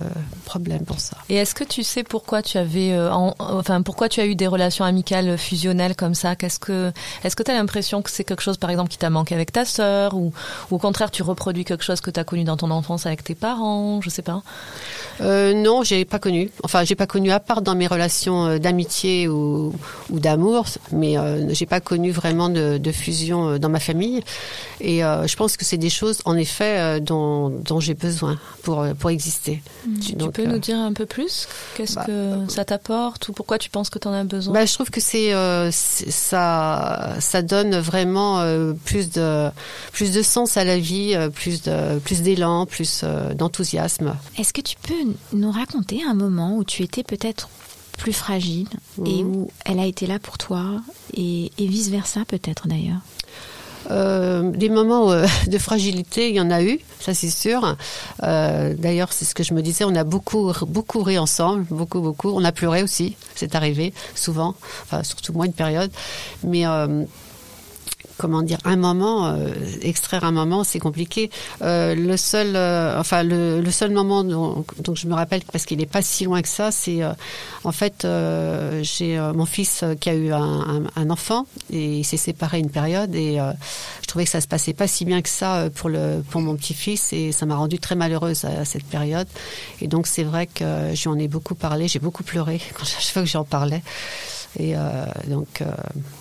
problème 0.44 0.84
pour 0.84 1.00
ça. 1.00 1.16
Et 1.28 1.36
est-ce 1.36 1.54
que 1.54 1.64
tu 1.64 1.82
sais 1.82 2.02
pourquoi 2.02 2.42
tu 2.42 2.56
avais, 2.56 2.92
euh, 2.92 3.12
en, 3.12 3.34
enfin 3.38 3.82
pourquoi 3.82 4.08
tu 4.08 4.20
as 4.20 4.26
eu 4.26 4.34
des 4.34 4.46
relations 4.46 4.84
amicales 4.84 5.36
fusionnelles 5.36 5.94
comme 5.94 6.14
ça? 6.14 6.36
Qu'est-ce 6.36 6.58
que, 6.58 6.92
est-ce 7.22 7.36
que 7.36 7.42
tu 7.42 7.50
as 7.50 7.54
l'impression 7.54 8.02
que 8.02 8.10
c'est 8.10 8.24
quelque 8.24 8.42
chose, 8.42 8.56
par 8.56 8.70
exemple, 8.70 8.90
qui 8.90 8.98
t'a 8.98 9.10
manqué 9.10 9.34
avec 9.34 9.52
ta 9.52 9.64
sœur, 9.64 10.14
ou, 10.14 10.32
ou, 10.70 10.74
au 10.76 10.78
contraire 10.78 11.10
tu 11.10 11.22
reproduis 11.22 11.64
quelque 11.64 11.84
chose 11.84 12.00
que 12.00 12.10
tu 12.10 12.18
as 12.18 12.24
connu 12.24 12.44
dans 12.44 12.56
ton 12.56 12.70
enfance 12.70 13.06
avec 13.06 13.22
tes 13.22 13.34
parents? 13.34 14.00
Je 14.00 14.10
sais 14.10 14.22
pas. 14.22 14.42
Non, 15.20 15.82
j'ai 15.82 16.04
pas 16.04 16.18
connu. 16.18 16.50
Enfin, 16.62 16.84
j'ai 16.84 16.94
pas 16.94 17.06
connu 17.06 17.30
à 17.30 17.40
part 17.40 17.62
dans 17.62 17.74
mes 17.74 17.86
relations 17.86 18.58
d'amitié 18.58 19.28
ou, 19.28 19.72
ou 20.10 20.20
d'amour, 20.20 20.66
mais 20.92 21.16
j'ai 21.54 21.66
pas 21.66 21.80
connu 21.80 22.10
vraiment 22.10 22.48
de, 22.48 22.78
de 22.78 22.92
fusion 22.92 23.58
dans 23.58 23.68
ma 23.68 23.80
famille. 23.80 24.22
Et 24.80 25.00
je 25.00 25.36
pense 25.36 25.56
que 25.56 25.64
c'est 25.64 25.78
des 25.78 25.90
choses, 25.90 26.20
en 26.24 26.36
effet, 26.36 26.85
euh, 26.86 27.00
dont, 27.00 27.50
dont 27.50 27.80
j'ai 27.80 27.94
besoin 27.94 28.38
pour 28.62 28.86
pour 28.98 29.10
exister. 29.10 29.62
Mmh. 29.86 29.98
Tu, 30.00 30.12
Donc, 30.14 30.32
tu 30.32 30.42
peux 30.42 30.48
nous 30.48 30.58
dire 30.58 30.78
un 30.78 30.92
peu 30.92 31.06
plus 31.06 31.48
Qu'est-ce 31.76 31.94
bah, 31.94 32.04
que 32.06 32.44
ça 32.48 32.64
t'apporte 32.64 33.28
ou 33.28 33.32
pourquoi 33.32 33.58
tu 33.58 33.70
penses 33.70 33.90
que 33.90 33.98
tu 33.98 34.08
en 34.08 34.12
as 34.12 34.24
besoin? 34.24 34.54
Bah, 34.54 34.66
je 34.66 34.72
trouve 34.74 34.90
que 34.90 35.00
c'est 35.00 35.32
ça 35.72 37.16
ça 37.20 37.42
donne 37.42 37.76
vraiment 37.78 38.44
plus 38.84 39.10
de 39.10 39.50
plus 39.92 40.12
de 40.12 40.22
sens 40.22 40.56
à 40.56 40.64
la 40.64 40.78
vie, 40.78 41.16
plus 41.34 41.62
de 41.62 41.98
plus 42.00 42.22
d'élan, 42.22 42.66
plus 42.66 43.04
d'enthousiasme. 43.34 44.16
Est-ce 44.38 44.52
que 44.52 44.60
tu 44.60 44.76
peux 44.82 44.94
nous 45.32 45.50
raconter 45.50 46.02
un 46.08 46.14
moment 46.14 46.56
où 46.56 46.64
tu 46.64 46.82
étais 46.82 47.02
peut-être 47.02 47.48
plus 47.96 48.12
fragile 48.12 48.68
mmh. 48.98 49.06
et 49.06 49.24
où 49.24 49.50
elle 49.64 49.78
a 49.78 49.86
été 49.86 50.06
là 50.06 50.18
pour 50.18 50.38
toi 50.38 50.62
et, 51.14 51.50
et 51.58 51.66
vice 51.66 51.88
versa 51.88 52.20
peut-être 52.26 52.68
d'ailleurs? 52.68 53.00
Euh, 53.90 54.50
des 54.50 54.68
moments 54.68 55.10
euh, 55.10 55.26
de 55.46 55.58
fragilité, 55.58 56.28
il 56.30 56.36
y 56.36 56.40
en 56.40 56.50
a 56.50 56.62
eu, 56.62 56.80
ça 57.00 57.14
c'est 57.14 57.30
sûr. 57.30 57.76
Euh, 58.22 58.74
D'ailleurs, 58.76 59.12
c'est 59.12 59.24
ce 59.24 59.34
que 59.34 59.42
je 59.42 59.54
me 59.54 59.62
disais, 59.62 59.84
on 59.84 59.94
a 59.94 60.04
beaucoup, 60.04 60.52
beaucoup 60.66 61.02
ri 61.02 61.18
ensemble, 61.18 61.64
beaucoup, 61.70 62.00
beaucoup. 62.00 62.30
On 62.30 62.44
a 62.44 62.52
pleuré 62.52 62.82
aussi, 62.82 63.16
c'est 63.34 63.54
arrivé 63.54 63.92
souvent, 64.14 64.54
enfin 64.82 65.02
surtout 65.02 65.32
moi 65.32 65.46
une 65.46 65.52
période. 65.52 65.90
Mais 66.42 66.66
euh, 66.66 67.04
comment 68.16 68.42
dire, 68.42 68.58
un 68.64 68.76
moment, 68.76 69.26
euh, 69.26 69.52
extraire 69.82 70.24
un 70.24 70.32
moment, 70.32 70.64
c'est 70.64 70.78
compliqué. 70.78 71.30
Euh, 71.62 71.94
le 71.94 72.16
seul, 72.16 72.56
euh, 72.56 72.98
enfin 72.98 73.22
le, 73.22 73.60
le, 73.60 73.70
seul 73.70 73.90
moment 73.90 74.24
dont, 74.24 74.64
dont, 74.78 74.94
je 74.94 75.06
me 75.06 75.14
rappelle 75.14 75.42
parce 75.52 75.64
qu'il 75.66 75.78
n'est 75.78 75.86
pas 75.86 76.02
si 76.02 76.24
loin 76.24 76.42
que 76.42 76.48
ça, 76.48 76.70
c'est 76.70 77.02
euh, 77.02 77.12
en 77.64 77.72
fait 77.72 78.06
j'ai 78.82 79.18
mon 79.34 79.46
fils 79.46 79.84
qui 80.00 80.10
a 80.10 80.14
eu 80.14 80.32
un, 80.32 80.40
un, 80.40 80.82
un 80.96 81.10
enfant 81.10 81.46
et 81.70 81.98
il 81.98 82.04
s'est 82.04 82.16
séparé 82.16 82.58
une 82.58 82.70
période 82.70 83.14
et 83.14 83.38
je 84.02 84.06
trouvais 84.06 84.24
que 84.24 84.30
ça 84.30 84.40
se 84.40 84.48
passait 84.48 84.72
pas 84.72 84.86
si 84.86 85.04
bien 85.04 85.22
que 85.22 85.28
ça 85.28 85.68
pour 85.74 85.88
le 85.88 86.22
pour 86.30 86.40
mon 86.40 86.56
petit-fils 86.56 87.12
et 87.12 87.32
ça 87.32 87.46
m'a 87.46 87.56
rendu 87.56 87.78
très 87.78 87.94
malheureuse 87.94 88.44
à, 88.44 88.60
à, 88.60 88.64
cette 88.64 88.84
période. 88.84 89.26
Et 89.80 89.88
donc 89.88 90.06
c'est 90.06 90.24
vrai 90.24 90.46
que 90.46 90.92
j'en 90.94 91.18
ai 91.18 91.28
beaucoup 91.28 91.54
parlé, 91.54 91.88
j'ai 91.88 91.98
beaucoup 91.98 92.22
pleuré 92.22 92.60
quand 92.74 92.84
chaque 92.84 93.02
fois 93.02 93.22
que 93.22 93.28
j'en 93.28 93.44
parlais. 93.44 93.82
Et 94.58 94.76
euh, 94.76 95.04
donc 95.28 95.60
euh, 95.60 95.66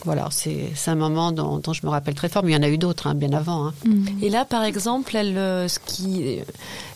voilà, 0.04 0.28
c'est 0.32 0.72
un 0.88 0.96
moment 0.96 1.32
dont, 1.32 1.60
dont, 1.60 1.74
je 1.74 1.86
me 1.86 1.90
rappelle 1.92 2.16
très 2.16 2.30
fort, 2.30 2.44
mais 2.44 2.52
il 2.52 2.56
y 2.56 2.58
en 2.58 2.64
a 2.64 2.70
eu 2.70 2.78
d'autres 2.78 3.08
hein, 3.08 3.16
bien 3.16 3.34
avant. 3.34 3.68
Hein. 3.68 3.74
Mmh. 3.86 4.06
Et 4.22 4.30
là, 4.30 4.46
par 4.46 4.64
exemple, 4.64 5.16
elle, 5.16 5.36
ce 5.70 5.80
qui, 5.80 6.40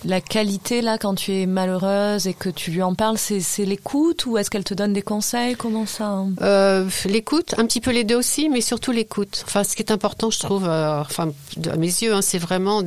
la 0.05 0.21
qualité 0.21 0.81
là, 0.81 0.97
quand 0.97 1.15
tu 1.15 1.33
es 1.33 1.45
malheureuse 1.45 2.27
et 2.27 2.33
que 2.33 2.49
tu 2.49 2.71
lui 2.71 2.81
en 2.81 2.95
parles, 2.95 3.17
c'est 3.17 3.65
l'écoute 3.65 4.25
ou 4.25 4.37
est-ce 4.37 4.49
qu'elle 4.49 4.63
te 4.63 4.73
donne 4.73 4.93
des 4.93 5.01
conseils? 5.01 5.55
Comment 5.55 5.85
ça 5.85 6.05
hein? 6.05 6.29
Euh, 6.41 6.87
L'écoute, 7.05 7.55
un 7.57 7.65
petit 7.65 7.81
peu 7.81 7.91
les 7.91 8.03
deux 8.03 8.15
aussi, 8.15 8.49
mais 8.49 8.61
surtout 8.61 8.91
l'écoute. 8.91 9.43
Enfin, 9.45 9.63
ce 9.63 9.75
qui 9.75 9.81
est 9.81 9.91
important, 9.91 10.29
je 10.29 10.39
trouve, 10.39 10.67
euh, 10.67 11.01
enfin, 11.01 11.31
à 11.69 11.75
mes 11.75 11.87
yeux, 11.87 12.13
hein, 12.13 12.21
c'est 12.21 12.37
vraiment 12.37 12.81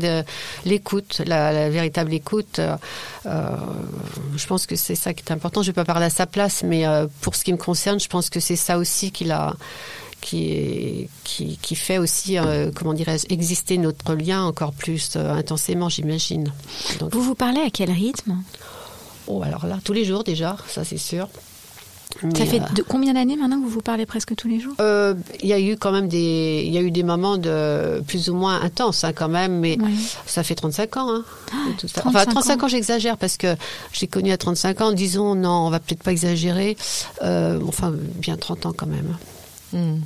l'écoute, 0.65 1.21
la, 1.27 1.53
la, 1.53 1.71
véritable 1.71 2.15
écoute. 2.15 2.61
Euh, 3.27 3.57
je 4.37 4.47
pense 4.47 4.67
que 4.67 4.77
c'est 4.77 4.95
ça 4.95 5.13
qui 5.13 5.23
est 5.27 5.33
important. 5.33 5.63
Je 5.63 5.71
ne 5.71 5.73
vais 5.73 5.83
pas 5.83 5.85
parler 5.85 6.07
à 6.07 6.11
sa 6.11 6.27
place, 6.27 6.63
mais 6.65 6.85
pour 7.21 7.35
ce 7.35 7.45
qui 7.45 7.53
me 7.53 7.59
concerne, 7.59 8.01
je 8.01 8.09
pense 8.09 8.31
que 8.31 8.41
c'est 8.43 8.57
ça 8.57 8.77
aussi 8.79 9.11
qui, 9.11 9.31
qui, 10.21 11.09
qui, 11.25 11.75
fait 11.75 11.99
aussi, 11.99 12.39
euh, 12.39 12.71
comment 12.75 12.95
dirais-je, 12.95 13.33
exister 13.33 13.79
notre 13.79 14.15
lien 14.15 14.45
encore 14.45 14.73
plus 14.73 15.13
euh, 15.17 15.33
intensément, 15.33 15.89
j'imagine. 15.89 16.53
Vous 17.11 17.23
vous 17.23 17.35
parlez 17.35 17.61
à 17.61 17.71
quel 17.71 17.91
rythme? 17.91 18.43
Oh, 19.27 19.43
alors 19.43 19.67
là, 19.67 19.79
tous 19.85 19.93
les 19.93 20.05
jours 20.05 20.25
déjà, 20.25 20.57
ça 20.69 20.85
c'est 20.85 20.99
sûr. 20.99 21.29
Ça 22.37 22.47
fait 22.47 22.61
de 22.75 22.83
combien 22.83 23.15
d'années 23.15 23.37
maintenant 23.37 23.59
que 23.59 23.65
vous 23.65 23.71
vous 23.71 23.81
parlez 23.81 24.07
presque 24.07 24.35
tous 24.37 24.49
les 24.49 24.61
jours? 24.61 24.75
Euh, 24.81 25.15
Il 25.43 25.49
y 25.49 25.53
a 25.53 25.61
eu 25.61 25.77
quand 25.77 25.93
même 25.93 26.09
des, 26.09 26.63
il 26.67 26.73
y 26.73 26.79
a 26.79 26.81
eu 26.81 26.91
des 26.91 27.03
moments 27.03 27.39
de 27.39 28.03
plus 28.07 28.29
ou 28.31 28.35
moins 28.35 28.61
intenses 28.63 29.05
hein, 29.05 29.13
quand 29.13 29.29
même, 29.29 29.59
mais 29.61 29.79
ça 30.27 30.43
fait 30.43 30.55
35 30.55 30.97
ans. 30.97 31.09
Hein, 31.11 31.25
ah, 31.53 32.07
enfin 32.07 32.25
35 32.25 32.63
ans, 32.63 32.69
j'exagère 32.69 33.17
parce 33.17 33.37
que 33.37 33.57
j'ai 33.93 34.07
connu 34.07 34.33
à 34.33 34.37
35 34.39 34.81
ans. 34.81 34.93
Disons 34.93 35.35
non, 35.35 35.67
on 35.67 35.71
va 35.71 35.81
peut-être 35.81 36.03
pas 36.03 36.13
exagérer. 36.13 36.77
Euh, 37.23 37.59
enfin 37.67 37.93
bien 38.17 38.37
30 38.37 38.67
ans 38.67 38.73
quand 38.77 38.87
même. 38.87 39.17
Hmm. 39.73 40.01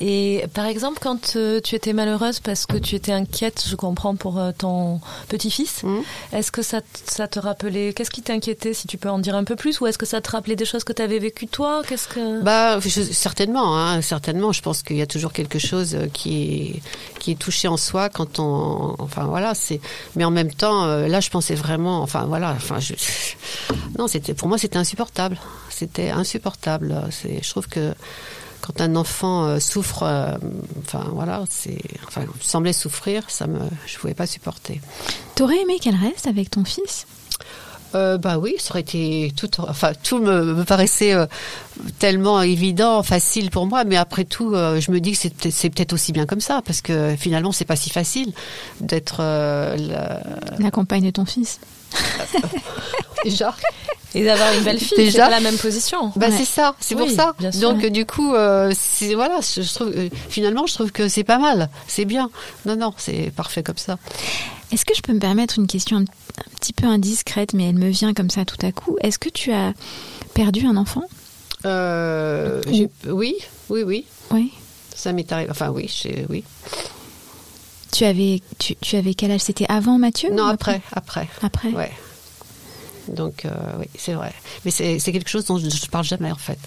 Et 0.00 0.44
par 0.54 0.66
exemple, 0.66 0.98
quand 1.00 1.36
euh, 1.36 1.60
tu 1.60 1.74
étais 1.74 1.92
malheureuse 1.92 2.40
parce 2.40 2.66
que 2.66 2.76
tu 2.76 2.94
étais 2.94 3.12
inquiète, 3.12 3.64
je 3.66 3.74
comprends 3.76 4.16
pour 4.16 4.38
euh, 4.38 4.52
ton 4.56 5.00
petit-fils, 5.28 5.82
hmm. 5.82 6.00
est-ce 6.32 6.52
que 6.52 6.62
ça, 6.62 6.80
ça, 7.06 7.26
te 7.26 7.38
rappelait 7.38 7.92
Qu'est-ce 7.92 8.10
qui 8.10 8.22
t'inquiétait 8.22 8.74
Si 8.74 8.86
tu 8.86 8.98
peux 8.98 9.08
en 9.08 9.18
dire 9.18 9.34
un 9.34 9.44
peu 9.44 9.56
plus, 9.56 9.80
ou 9.80 9.86
est-ce 9.86 9.98
que 9.98 10.06
ça 10.06 10.20
te 10.20 10.30
rappelait 10.30 10.56
des 10.56 10.64
choses 10.64 10.84
que 10.84 10.92
tu 10.92 11.02
avais 11.02 11.18
vécues 11.18 11.46
toi? 11.46 11.82
Qu'est-ce 11.88 12.08
que 12.08 12.42
Bah 12.42 12.78
certainement, 12.80 13.78
hein, 13.78 14.02
certainement. 14.02 14.52
Je 14.52 14.62
pense 14.62 14.82
qu'il 14.82 14.96
y 14.96 15.02
a 15.02 15.06
toujours 15.06 15.32
quelque 15.32 15.58
chose 15.58 15.94
euh, 15.94 16.06
qui 16.12 16.42
est 16.42 16.82
qui 17.18 17.32
est 17.32 17.38
touché 17.38 17.66
en 17.66 17.76
soi 17.76 18.08
quand 18.08 18.38
on, 18.38 18.94
enfin 18.98 19.24
voilà, 19.24 19.54
c'est. 19.54 19.80
Mais 20.16 20.24
en 20.24 20.30
même 20.30 20.52
temps, 20.52 20.86
là, 20.86 21.20
je 21.20 21.30
pensais 21.30 21.54
vraiment, 21.54 22.00
enfin 22.00 22.26
voilà, 22.26 22.52
enfin 22.52 22.78
je... 22.78 22.94
non, 23.98 24.06
c'était 24.06 24.34
pour 24.34 24.48
moi 24.48 24.58
c'était 24.58 24.78
insupportable. 24.78 25.38
C'était 25.70 26.10
insupportable. 26.10 27.02
C'est, 27.10 27.42
je 27.42 27.50
trouve 27.50 27.66
que 27.68 27.94
quand 28.60 28.80
un 28.80 28.96
enfant 28.96 29.46
euh, 29.46 29.60
souffre, 29.60 30.02
euh, 30.02 30.36
enfin 30.80 31.06
voilà, 31.12 31.44
c'est, 31.48 31.78
enfin, 32.06 32.22
semblait 32.40 32.72
souffrir, 32.72 33.24
ça 33.28 33.46
me, 33.46 33.60
je 33.86 33.98
pouvais 33.98 34.14
pas 34.14 34.26
supporter. 34.26 34.80
T'aurais 35.34 35.60
aimé 35.62 35.78
qu'elle 35.80 35.96
reste 35.96 36.26
avec 36.26 36.50
ton 36.50 36.64
fils? 36.64 37.06
Euh, 37.94 38.18
bah 38.18 38.38
oui, 38.38 38.54
ça 38.58 38.72
aurait 38.72 38.80
été 38.80 39.32
tout, 39.34 39.48
enfin 39.60 39.92
tout 40.02 40.18
me, 40.18 40.62
paraissait 40.64 41.14
tellement 41.98 42.42
évident, 42.42 43.02
facile 43.02 43.50
pour 43.50 43.66
moi, 43.66 43.84
mais 43.84 43.96
après 43.96 44.24
tout, 44.24 44.52
je 44.52 44.90
me 44.90 45.00
dis 45.00 45.12
que 45.12 45.18
c'est, 45.18 45.50
c'est 45.50 45.70
peut-être 45.70 45.94
aussi 45.94 46.12
bien 46.12 46.26
comme 46.26 46.40
ça, 46.40 46.60
parce 46.62 46.82
que 46.82 47.14
finalement, 47.18 47.50
c'est 47.50 47.64
pas 47.64 47.76
si 47.76 47.88
facile 47.88 48.32
d'être 48.80 49.20
la... 49.20 50.20
la 50.58 50.70
compagne 50.70 51.04
de 51.04 51.10
ton 51.10 51.24
fils. 51.24 51.60
Déjà. 53.24 53.54
Et 54.14 54.24
d'avoir 54.24 54.54
une 54.54 54.64
belle 54.64 54.78
fille, 54.78 54.96
Déjà, 54.96 55.10
c'est 55.10 55.18
pas 55.18 55.30
la 55.30 55.40
même 55.40 55.58
position. 55.58 56.12
Bah 56.16 56.28
c'est 56.30 56.46
ça, 56.46 56.74
c'est 56.80 56.94
pour 56.94 57.10
ça. 57.10 57.34
Donc 57.60 57.84
du 57.86 58.06
coup, 58.06 58.34
euh, 58.34 58.72
c'est 58.74 59.14
voilà, 59.14 59.40
je, 59.42 59.74
trouve 59.74 59.92
euh, 59.94 60.08
finalement, 60.28 60.66
je 60.66 60.74
trouve 60.74 60.92
que 60.92 61.08
c'est 61.08 61.24
pas 61.24 61.38
mal, 61.38 61.68
c'est 61.86 62.06
bien. 62.06 62.30
Non 62.64 62.76
non, 62.76 62.94
c'est 62.96 63.30
parfait 63.36 63.62
comme 63.62 63.76
ça. 63.76 63.98
Est-ce 64.72 64.84
que 64.84 64.94
je 64.94 65.02
peux 65.02 65.12
me 65.12 65.18
permettre 65.18 65.58
une 65.58 65.66
question 65.66 65.98
un, 65.98 66.04
petit 66.60 66.72
peu 66.72 66.86
indiscrète, 66.86 67.52
mais 67.52 67.68
elle 67.68 67.76
me 67.76 67.88
vient 67.88 68.14
comme 68.14 68.30
ça 68.30 68.44
tout 68.44 68.64
à 68.66 68.72
coup 68.72 68.96
Est-ce 69.00 69.18
que 69.18 69.28
tu 69.28 69.52
as 69.52 69.72
perdu 70.34 70.66
un 70.66 70.76
enfant? 70.76 71.04
Euh, 71.66 72.62
Oui, 73.06 73.36
oui, 73.68 73.82
oui. 73.82 74.04
Oui. 74.30 74.52
Ça 74.94 75.12
m'est 75.12 75.30
arrivé. 75.32 75.50
Enfin 75.50 75.70
oui, 75.70 75.90
oui. 76.28 76.44
Tu 77.92 78.04
avais, 78.04 78.42
tu, 78.58 78.74
tu 78.76 78.96
avais 78.96 79.14
quel 79.14 79.30
âge? 79.30 79.40
C'était 79.40 79.66
avant 79.68 79.98
Mathieu 79.98 80.30
Non, 80.30 80.46
après, 80.46 80.82
après. 80.92 81.28
Après? 81.42 81.70
Ouais. 81.70 81.90
Donc 83.08 83.44
euh, 83.44 83.50
oui, 83.78 83.86
c'est 83.96 84.14
vrai. 84.14 84.32
Mais 84.64 84.70
c'est 84.70 84.98
quelque 85.00 85.28
chose 85.28 85.44
dont 85.46 85.58
je 85.58 85.66
ne 85.66 85.90
parle 85.90 86.04
jamais 86.04 86.30
en 86.30 86.36
fait. 86.36 86.58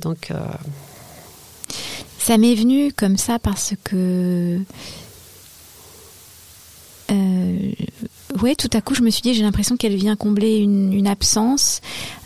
Donc 0.00 0.30
euh, 0.30 0.38
ça 2.18 2.38
m'est 2.38 2.54
venu 2.54 2.92
comme 2.92 3.16
ça 3.16 3.38
parce 3.38 3.74
que 3.84 4.60
euh, 7.10 7.72
ouais, 8.40 8.54
tout 8.54 8.70
à 8.72 8.80
coup, 8.80 8.94
je 8.94 9.02
me 9.02 9.10
suis 9.10 9.22
dit, 9.22 9.34
j'ai 9.34 9.42
l'impression 9.42 9.76
qu'elle 9.76 9.96
vient 9.96 10.16
combler 10.16 10.56
une, 10.56 11.06
absence, 11.06 11.80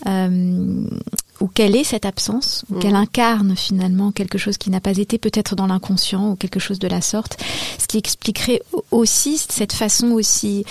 ou 0.07 1.49
quelle 1.49 1.75
est 1.75 1.83
cette 1.83 2.07
absence, 2.07 2.64
ou 2.71 2.78
qu'elle 2.78 2.93
mm. 2.93 2.97
incarne 2.97 3.57
finalement 3.57 4.12
quelque 4.12 4.38
chose 4.38 4.59
qui 4.59 4.71
n'a 4.71 4.81
pas 4.81 4.97
été 4.97 5.19
peut-être 5.19 5.57
dans 5.57 5.66
l'inconscient, 5.66 6.31
ou 6.31 6.37
quelque 6.37 6.61
chose 6.61 6.78
de 6.78 6.87
la 6.87 7.00
sorte, 7.00 7.43
ce 7.78 7.88
qui 7.88 7.99
expliquerait 7.99 8.62
aussi 8.93 9.38
cette 9.38 9.73
façon 9.73 10.12
aussi 10.12 10.64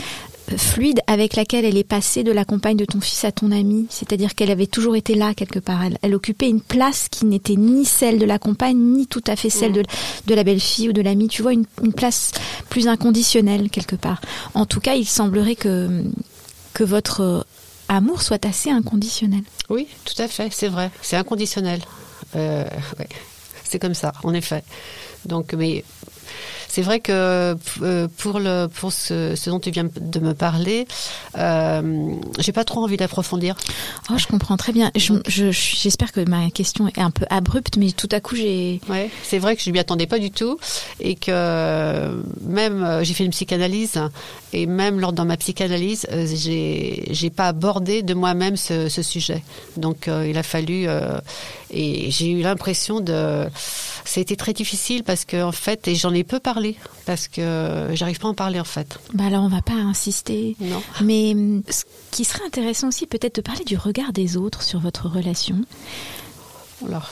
fluide 0.57 1.01
avec 1.07 1.35
laquelle 1.35 1.65
elle 1.65 1.77
est 1.77 1.83
passée 1.83 2.23
de 2.23 2.31
la 2.31 2.45
compagne 2.45 2.77
de 2.77 2.85
ton 2.85 3.01
fils 3.01 3.23
à 3.23 3.31
ton 3.31 3.51
ami. 3.51 3.87
C'est-à-dire 3.89 4.35
qu'elle 4.35 4.51
avait 4.51 4.67
toujours 4.67 4.95
été 4.95 5.15
là 5.15 5.33
quelque 5.33 5.59
part. 5.59 5.81
Elle, 6.01 6.15
occupait 6.15 6.49
une 6.49 6.61
place 6.61 7.07
qui 7.09 7.25
n'était 7.25 7.55
ni 7.55 7.85
celle 7.85 8.19
de 8.19 8.25
la 8.25 8.39
compagne, 8.39 8.77
ni 8.77 9.07
tout 9.07 9.23
à 9.27 9.35
fait 9.35 9.49
celle 9.49 9.73
de, 9.73 9.83
la 10.33 10.43
belle-fille 10.43 10.89
ou 10.89 10.93
de 10.93 11.01
l'ami. 11.01 11.27
Tu 11.27 11.41
vois, 11.41 11.53
une, 11.53 11.65
place 11.95 12.31
plus 12.69 12.87
inconditionnelle 12.87 13.69
quelque 13.69 13.95
part. 13.95 14.21
En 14.53 14.65
tout 14.65 14.79
cas, 14.79 14.95
il 14.95 15.05
semblerait 15.05 15.55
que, 15.55 16.03
que 16.73 16.83
votre 16.83 17.45
amour 17.87 18.21
soit 18.21 18.45
assez 18.45 18.69
inconditionnel. 18.69 19.43
Oui, 19.69 19.87
tout 20.05 20.21
à 20.21 20.27
fait, 20.27 20.49
c'est 20.51 20.67
vrai. 20.67 20.91
C'est 21.01 21.17
inconditionnel. 21.17 21.81
Euh, 22.35 22.65
C'est 23.63 23.79
comme 23.79 23.93
ça, 23.93 24.13
en 24.23 24.33
effet. 24.33 24.63
Donc, 25.25 25.53
mais 25.53 25.83
c'est 26.75 26.81
vrai 26.81 26.99
que 26.99 27.55
euh, 27.83 28.07
pour 28.17 28.37
le 28.37 28.67
pour 28.67 28.91
ce, 28.91 29.49
dont 29.49 29.61
tu 29.61 29.71
viens 29.71 29.85
de 29.85 30.19
me 30.19 30.33
parler, 30.33 30.85
euh, 31.37 32.11
j'ai 32.37 32.51
pas 32.51 32.65
trop 32.65 32.83
envie 32.83 32.97
d'approfondir. 32.97 33.55
Oh, 34.09 34.17
je 34.17 34.27
comprends 34.27 34.57
très 34.57 34.73
bien. 34.73 34.91
J'espère 34.93 36.11
que 36.11 36.29
ma 36.29 36.49
question 36.49 36.89
est 36.89 36.99
un 36.99 37.11
peu 37.11 37.25
abrupte, 37.29 37.77
mais 37.77 37.91
tout 37.91 38.09
à 38.11 38.19
coup 38.19 38.35
j'ai. 38.35 38.81
Ouais, 38.89 39.09
c'est 39.23 39.39
vrai 39.39 39.55
que 39.55 39.61
je 39.61 39.71
m'y 39.71 39.79
attendais 39.79 40.05
pas 40.05 40.19
du 40.19 40.31
tout 40.31 40.59
et 40.99 41.15
que 41.15 42.21
même 42.41 42.83
euh, 42.83 43.05
j'ai 43.05 43.13
fait 43.13 43.23
une 43.23 43.31
psychanalyse 43.31 43.97
et 44.51 44.65
même 44.65 44.99
lors 44.99 45.13
de 45.13 45.21
ma 45.21 45.37
psychanalyse, 45.37 46.05
euh, 46.11 46.27
j'ai 46.27 47.05
j'ai 47.09 47.29
pas 47.29 47.47
abordé 47.47 48.03
de 48.03 48.13
moi-même 48.13 48.57
ce, 48.57 48.89
ce, 48.89 49.01
sujet. 49.01 49.43
Donc 49.77 50.09
il 50.09 50.37
a 50.37 50.43
fallu 50.43 50.87
et 51.71 52.11
j'ai 52.11 52.31
eu 52.31 52.41
l'impression 52.41 52.99
de. 52.99 53.45
C'était 54.05 54.35
très 54.35 54.53
difficile 54.53 55.03
parce 55.03 55.25
que 55.25 55.43
en 55.43 55.51
fait, 55.51 55.87
et 55.87 55.95
j'en 55.95 56.13
ai 56.13 56.23
peu 56.23 56.39
parlé 56.39 56.75
parce 57.05 57.27
que 57.27 57.89
j'arrive 57.93 58.19
pas 58.19 58.27
à 58.27 58.31
en 58.31 58.33
parler 58.33 58.59
en 58.59 58.65
fait. 58.65 58.99
Bah 59.13 59.25
alors 59.25 59.43
on 59.43 59.49
va 59.49 59.61
pas 59.61 59.73
insister. 59.73 60.55
Non. 60.59 60.81
Mais 61.01 61.33
hum, 61.33 61.63
ce 61.69 61.83
qui 62.11 62.23
serait 62.23 62.45
intéressant 62.45 62.89
aussi, 62.89 63.07
peut-être 63.07 63.35
de 63.35 63.41
parler 63.41 63.63
du 63.65 63.77
regard 63.77 64.13
des 64.13 64.37
autres 64.37 64.63
sur 64.63 64.79
votre 64.79 65.09
relation. 65.09 65.57
Alors. 66.85 67.09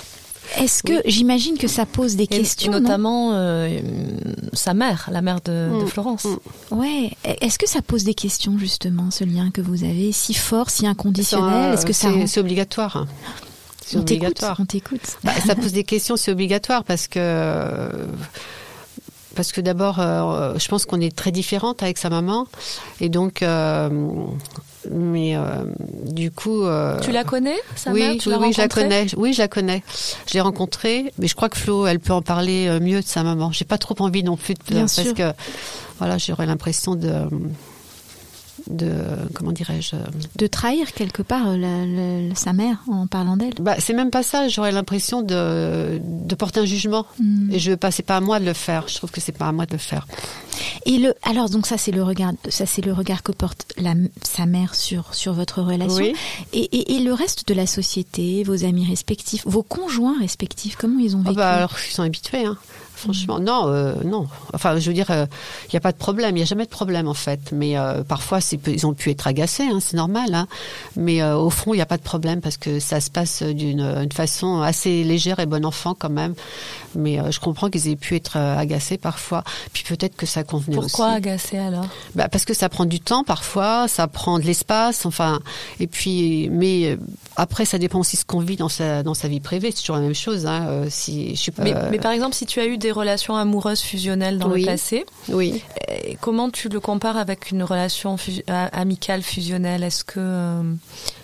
Est-ce 0.57 0.83
que 0.83 1.01
j'imagine 1.05 1.57
que 1.57 1.67
ça 1.67 1.85
pose 1.85 2.15
des 2.15 2.27
questions, 2.27 2.71
notamment 2.71 3.31
euh, 3.33 3.79
sa 4.51 4.73
mère, 4.73 5.09
la 5.11 5.21
mère 5.21 5.39
de, 5.41 5.69
mm. 5.71 5.87
Florence. 5.87 6.25
Mm. 6.25 6.75
Ouais. 6.75 7.11
Est-ce 7.23 7.57
que 7.57 7.67
ça 7.67 7.81
pose 7.81 8.03
des 8.03 8.13
questions 8.13 8.57
justement, 8.57 9.09
ce 9.09 9.23
lien 9.23 9.51
que 9.51 9.61
vous 9.61 9.83
avez, 9.83 10.11
si 10.11 10.33
fort, 10.33 10.69
si 10.69 10.85
inconditionnel? 10.85 11.73
Est-ce 11.73 11.85
que 11.85 11.93
ça 11.93 12.09
c'est 12.27 12.39
obligatoire 12.39 13.07
c'est 13.85 13.97
obligatoire. 13.97 14.57
On 14.59 14.65
t'écoute. 14.65 15.17
Bah, 15.23 15.33
ça 15.45 15.55
pose 15.55 15.73
des 15.73 15.83
questions, 15.83 16.15
c'est 16.17 16.31
obligatoire 16.31 16.83
parce 16.83 17.07
que 17.07 17.89
parce 19.35 19.51
que 19.51 19.61
d'abord, 19.61 19.99
euh, 19.99 20.53
je 20.57 20.67
pense 20.67 20.85
qu'on 20.85 21.01
est 21.01 21.15
très 21.15 21.31
différente 21.31 21.81
avec 21.81 21.97
sa 21.97 22.09
maman, 22.09 22.47
et 23.01 23.09
donc, 23.09 23.41
euh, 23.41 23.89
mais 24.91 25.35
euh, 25.35 25.63
du 26.05 26.31
coup. 26.31 26.63
tu 27.01 27.11
la 27.11 27.23
connais, 27.23 27.57
sa 27.75 27.91
oui, 27.91 28.01
mère? 28.01 28.15
Tu 28.19 28.29
oui, 28.29 28.35
oui, 28.39 28.53
je 28.53 28.61
la 28.61 28.67
connais. 28.67 29.07
Oui, 29.17 29.33
je 29.33 29.41
la 29.41 29.47
connais. 29.47 29.83
Je 30.27 30.33
l'ai 30.33 30.41
rencontrée, 30.41 31.13
mais 31.17 31.27
je 31.27 31.35
crois 31.35 31.49
que 31.49 31.57
Flo, 31.57 31.87
elle 31.87 31.99
peut 31.99 32.13
en 32.13 32.21
parler 32.21 32.79
mieux 32.79 33.01
de 33.01 33.07
sa 33.07 33.23
maman. 33.23 33.51
J'ai 33.51 33.65
pas 33.65 33.77
trop 33.77 33.95
envie 33.99 34.23
non 34.23 34.37
plus 34.37 34.53
de, 34.53 34.79
parce 34.81 35.13
que, 35.13 35.33
voilà, 35.99 36.17
j'aurais 36.17 36.45
l'impression 36.45 36.95
de 36.95 37.11
de 38.69 38.91
comment 39.33 39.51
dirais-je 39.51 39.95
de 40.35 40.47
trahir 40.47 40.93
quelque 40.93 41.21
part 41.21 41.47
euh, 41.47 42.29
sa 42.35 42.53
mère 42.53 42.77
en 42.87 43.07
parlant 43.07 43.37
d'elle. 43.37 43.53
Bah 43.59 43.75
c'est 43.79 43.93
même 43.93 44.11
pas 44.11 44.23
ça. 44.23 44.47
J'aurais 44.47 44.71
l'impression 44.71 45.21
de, 45.21 45.99
de 46.01 46.35
porter 46.35 46.59
un 46.59 46.65
jugement 46.65 47.05
hmm. 47.19 47.51
et 47.51 47.59
je 47.59 47.73
pas 47.73 47.91
c'est 47.91 48.03
pas 48.03 48.17
à 48.17 48.21
moi 48.21 48.39
de 48.39 48.45
le 48.45 48.53
faire. 48.53 48.87
Je 48.87 48.95
trouve 48.95 49.11
que 49.11 49.21
c'est 49.21 49.31
pas 49.31 49.47
à 49.47 49.51
moi 49.51 49.65
de 49.65 49.73
le 49.73 49.77
faire. 49.77 50.07
Et 50.85 50.97
le 50.97 51.13
alors 51.23 51.49
donc 51.49 51.67
ça 51.67 51.77
c'est 51.77 51.91
le 51.91 52.03
regard 52.03 52.33
ça 52.49 52.65
c'est 52.65 52.85
le 52.85 52.93
regard 52.93 53.23
que 53.23 53.31
porte 53.31 53.65
la, 53.77 53.93
sa 54.21 54.45
mère 54.45 54.75
sur 54.75 55.13
sur 55.13 55.33
votre 55.33 55.61
relation 55.61 56.13
et, 56.53 56.95
et, 56.95 56.99
le 56.99 57.13
reste 57.13 57.47
de 57.47 57.53
la 57.53 57.65
société, 57.65 58.43
vos 58.43 58.63
amis 58.63 58.87
respectifs, 58.87 59.43
vos 59.45 59.63
conjoints 59.63 60.17
respectifs, 60.19 60.75
comment 60.77 60.99
ils 60.99 61.15
ont 61.15 61.21
vécu 61.21 61.35
bah 61.35 61.53
alors 61.53 61.75
ils 61.87 61.93
sont 61.93 62.03
habitués. 62.03 62.45
Hein. 62.45 62.57
Franchement, 63.03 63.37
non, 63.37 63.67
euh, 63.67 63.95
non. 64.05 64.27
Enfin, 64.53 64.79
je 64.79 64.87
veux 64.87 64.93
dire, 64.93 65.07
il 65.09 65.15
euh, 65.15 65.25
n'y 65.73 65.77
a 65.77 65.81
pas 65.81 65.91
de 65.91 65.97
problème, 65.97 66.31
il 66.31 66.39
n'y 66.39 66.41
a 66.41 66.45
jamais 66.45 66.63
de 66.63 66.69
problème 66.69 67.09
en 67.09 67.13
fait. 67.13 67.51
Mais 67.51 67.77
euh, 67.77 68.01
parfois, 68.03 68.39
ils 68.67 68.87
ont 68.87 68.93
pu 68.93 69.09
être 69.09 69.27
agacés, 69.27 69.63
hein, 69.63 69.79
c'est 69.81 69.97
normal. 69.97 70.33
Hein. 70.33 70.47
Mais 70.95 71.21
au 71.21 71.49
fond, 71.49 71.73
il 71.73 71.77
n'y 71.77 71.81
a 71.81 71.85
pas 71.85 71.97
de 71.97 72.03
problème 72.03 72.39
parce 72.39 72.55
que 72.55 72.79
ça 72.79 73.01
se 73.01 73.09
passe 73.09 73.43
d'une 73.43 74.09
façon 74.13 74.61
assez 74.61 75.03
légère 75.03 75.39
et 75.39 75.45
bon 75.45 75.65
enfant 75.65 75.95
quand 75.97 76.09
même. 76.09 76.33
Mais 76.95 77.19
je 77.31 77.39
comprends 77.39 77.69
qu'ils 77.69 77.89
aient 77.89 77.95
pu 77.97 78.15
être 78.15 78.37
agacés 78.37 78.97
parfois. 78.97 79.43
Puis 79.73 79.83
peut-être 79.83 80.15
que 80.15 80.25
ça 80.25 80.43
convenait 80.43 80.77
aussi. 80.77 80.89
Pourquoi 80.89 81.09
agacés 81.13 81.57
alors? 81.57 81.87
Bah, 82.15 82.29
Parce 82.29 82.45
que 82.45 82.53
ça 82.53 82.69
prend 82.69 82.85
du 82.85 83.01
temps 83.01 83.23
parfois, 83.23 83.87
ça 83.87 84.07
prend 84.07 84.39
de 84.39 84.45
l'espace. 84.45 85.05
Enfin, 85.05 85.39
et 85.79 85.87
puis, 85.87 86.49
mais 86.51 86.97
après, 87.35 87.65
ça 87.65 87.77
dépend 87.77 87.99
aussi 87.99 88.15
de 88.15 88.21
ce 88.21 88.25
qu'on 88.25 88.39
vit 88.39 88.55
dans 88.55 88.69
sa 88.69 89.03
dans 89.03 89.13
sa 89.13 89.27
vie 89.27 89.41
privée. 89.41 89.71
C'est 89.71 89.81
toujours 89.81 89.97
la 89.97 90.03
même 90.03 90.15
chose. 90.15 90.45
Hein. 90.45 90.85
si 90.89 91.35
je 91.35 91.41
suis 91.41 91.51
pas. 91.51 91.63
Mais, 91.63 91.73
mais 91.91 91.99
par 91.99 92.11
exemple, 92.11 92.35
si 92.35 92.45
tu 92.45 92.61
as 92.61 92.65
eu 92.65 92.77
des 92.77 92.92
relations 92.93 93.35
amoureuses 93.35 93.81
fusionnelles 93.81 94.37
dans 94.39 94.47
le 94.47 94.63
passé. 94.63 95.05
Oui. 95.29 95.61
comment 96.21 96.49
tu 96.49 96.69
le 96.69 96.79
compares 96.79 97.17
avec 97.17 97.51
une 97.51 97.63
relation 97.63 98.15
amicale 98.47 99.21
fusionnelle? 99.23 99.83
Est-ce 99.83 100.03
que 100.05 100.19
euh, 100.19 100.63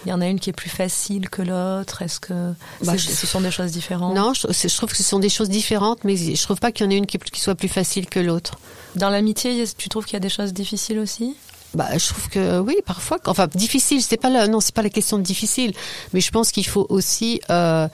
il 0.05 0.09
y 0.09 0.13
en 0.13 0.19
a 0.21 0.27
une 0.27 0.39
qui 0.39 0.49
est 0.49 0.53
plus 0.53 0.69
facile 0.69 1.29
que 1.29 1.41
l'autre? 1.41 2.01
Est-ce 2.01 2.19
que 2.19 2.53
Bah, 2.83 2.97
je- 2.97 3.07
ce 3.07 3.25
sont 3.27 3.39
des 3.41 3.51
choses 3.51 3.71
différentes? 3.71 4.15
Non, 4.15 4.33
je, 4.33 4.75
trouve 4.75 4.89
que 4.91 4.97
ce 4.97 5.03
sont 5.03 5.19
des 5.19 5.29
choses 5.29 5.49
différentes, 5.49 6.03
mais 6.03 6.17
je 6.17 6.41
trouve 6.43 6.59
pas 6.59 6.71
qu'il 6.71 6.85
y 6.85 6.87
en 6.87 6.91
ait 6.91 6.97
une 6.97 7.05
qui, 7.07 7.17
qui 7.17 7.39
soit 7.39 7.55
plus 7.55 7.69
facile 7.69 8.07
que 8.07 8.19
l'autre. 8.19 8.59
Dans 8.95 9.09
l'amitié, 9.09 9.63
tu 9.77 9.87
trouves 9.87 10.05
qu'il 10.05 10.13
y 10.13 10.17
a 10.17 10.19
des 10.21 10.29
choses 10.29 10.51
difficiles 10.53 10.99
aussi? 10.99 11.35
Bah, 11.75 11.95
je 11.95 12.07
trouve 12.09 12.27
que 12.29 12.59
oui, 12.59 12.75
parfois. 12.85 13.19
Enfin, 13.27 13.47
difficile, 13.53 14.01
c'est 14.01 14.17
pas 14.17 14.29
la, 14.31 14.47
non, 14.47 14.59
c'est 14.59 14.73
pas 14.73 14.81
la 14.81 14.89
question 14.89 15.17
de 15.19 15.23
difficile, 15.23 15.73
mais 16.13 16.21
je 16.21 16.31
pense 16.31 16.51
qu'il 16.51 16.65
faut 16.65 16.87
aussi. 16.89 17.41
Euh, 17.51 17.87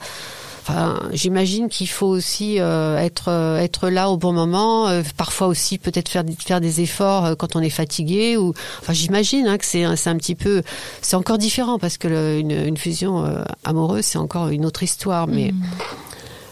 Enfin, 0.68 0.98
j'imagine 1.12 1.68
qu'il 1.68 1.88
faut 1.88 2.08
aussi 2.08 2.58
euh, 2.58 2.98
être 2.98 3.28
euh, 3.28 3.58
être 3.58 3.88
là 3.88 4.10
au 4.10 4.16
bon 4.16 4.32
moment. 4.32 4.88
euh, 4.88 5.02
parfois 5.16 5.46
aussi 5.46 5.78
peut-être 5.78 6.08
faire 6.08 6.24
des- 6.24 6.34
faire 6.34 6.60
des 6.60 6.80
efforts 6.80 7.24
euh, 7.24 7.34
quand 7.36 7.54
on 7.54 7.60
est 7.60 7.70
fatigué. 7.70 8.36
Ou 8.36 8.52
enfin, 8.80 8.92
j'imagine 8.92 9.46
hein, 9.46 9.58
que 9.58 9.64
c'est 9.64 9.84
un- 9.84 9.94
c'est 9.94 10.10
un 10.10 10.16
petit 10.16 10.34
peu 10.34 10.62
c'est 11.02 11.14
encore 11.14 11.38
différent 11.38 11.78
parce 11.78 11.98
que 11.98 12.08
le- 12.08 12.38
une, 12.40 12.50
une 12.50 12.76
fusion 12.76 13.24
euh, 13.24 13.44
amoureuse 13.62 14.04
c'est 14.06 14.18
encore 14.18 14.48
une 14.48 14.66
autre 14.66 14.82
histoire. 14.82 15.28
Mais 15.28 15.52
Mm. 15.52 15.62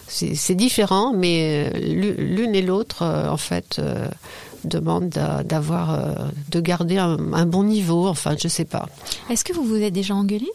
c'est 0.09 0.55
différent, 0.55 1.13
mais 1.13 1.71
l'u- 1.81 2.15
l'une 2.17 2.55
et 2.55 2.63
l'autre 2.63 3.03
en 3.05 3.37
fait 3.37 3.81
demandent 4.65 5.09
d'a- 5.09 5.43
d'avoir 5.43 5.99
de 6.53 6.61
garder 6.61 6.99
un, 6.99 7.19
un 7.33 7.47
bon 7.47 7.65
niveau. 7.65 8.07
Enfin, 8.07 8.37
je 8.41 8.47
sais 8.47 8.65
pas. 8.65 8.89
Est-ce 9.29 9.45
que 9.45 9.53
vous 9.53 9.65
vous 9.65 9.77
êtes 9.83 9.93
déjà 9.93 10.15
engueulé? 10.15 10.47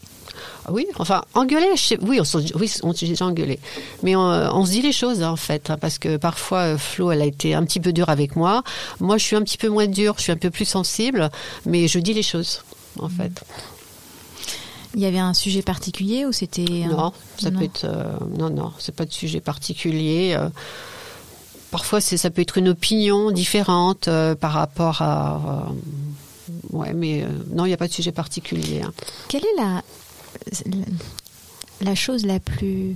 Oui, 0.71 0.85
enfin, 0.97 1.23
engueuler, 1.33 1.69
je 1.75 1.81
sais- 1.81 1.99
oui, 2.01 2.19
on, 2.19 2.23
s'en- 2.23 2.39
oui, 2.55 2.71
on 2.83 2.93
s'est 2.93 3.07
déjà 3.07 3.25
engueulé. 3.25 3.59
Mais 4.03 4.15
on, 4.15 4.21
on 4.21 4.65
se 4.65 4.71
dit 4.71 4.81
les 4.81 4.91
choses, 4.91 5.21
hein, 5.23 5.31
en 5.31 5.35
fait, 5.35 5.69
hein, 5.69 5.77
parce 5.79 5.97
que 5.97 6.17
parfois, 6.17 6.59
euh, 6.73 6.77
Flo, 6.77 7.11
elle 7.11 7.21
a 7.21 7.25
été 7.25 7.53
un 7.53 7.63
petit 7.65 7.79
peu 7.79 7.93
dure 7.93 8.09
avec 8.09 8.35
moi. 8.35 8.63
Moi, 8.99 9.17
je 9.17 9.23
suis 9.25 9.35
un 9.35 9.41
petit 9.41 9.57
peu 9.57 9.69
moins 9.69 9.87
dure, 9.87 10.15
je 10.17 10.23
suis 10.23 10.31
un 10.31 10.37
peu 10.37 10.49
plus 10.49 10.65
sensible, 10.65 11.29
mais 11.65 11.87
je 11.87 11.99
dis 11.99 12.13
les 12.13 12.23
choses, 12.23 12.63
en 12.99 13.09
fait. 13.09 13.43
Il 14.95 15.01
y 15.01 15.05
avait 15.05 15.19
un 15.19 15.33
sujet 15.35 15.61
particulier 15.61 16.25
ou 16.25 16.31
c'était 16.31 16.83
un- 16.83 16.87
Non, 16.95 17.13
ça 17.37 17.51
Non. 17.51 17.59
peut 17.59 17.65
être. 17.65 17.83
euh, 17.85 18.03
non, 18.37 18.49
non, 18.49 18.71
c'est 18.79 18.95
pas 18.95 19.05
de 19.05 19.13
sujet 19.13 19.39
particulier. 19.39 20.33
euh, 20.35 20.49
parfois, 21.71 22.01
c'est, 22.01 22.17
ça 22.17 22.31
peut 22.31 22.41
être 22.41 22.57
une 22.57 22.69
opinion 22.69 23.29
différente 23.31 24.07
euh, 24.07 24.33
par 24.33 24.51
rapport 24.53 25.01
à. 25.03 25.67
ouais, 26.71 26.93
mais 26.93 27.21
euh, 27.21 27.27
non, 27.53 27.65
il 27.65 27.67
n'y 27.67 27.73
a 27.75 27.77
pas 27.77 27.87
de 27.87 27.93
sujet 27.93 28.11
particulier. 28.11 28.81
hein. 28.83 28.91
Quelle 29.27 29.43
est 29.43 29.55
la, 29.61 29.83
la, 31.81 31.95
chose 31.95 32.25
la 32.25 32.39
plus 32.39 32.95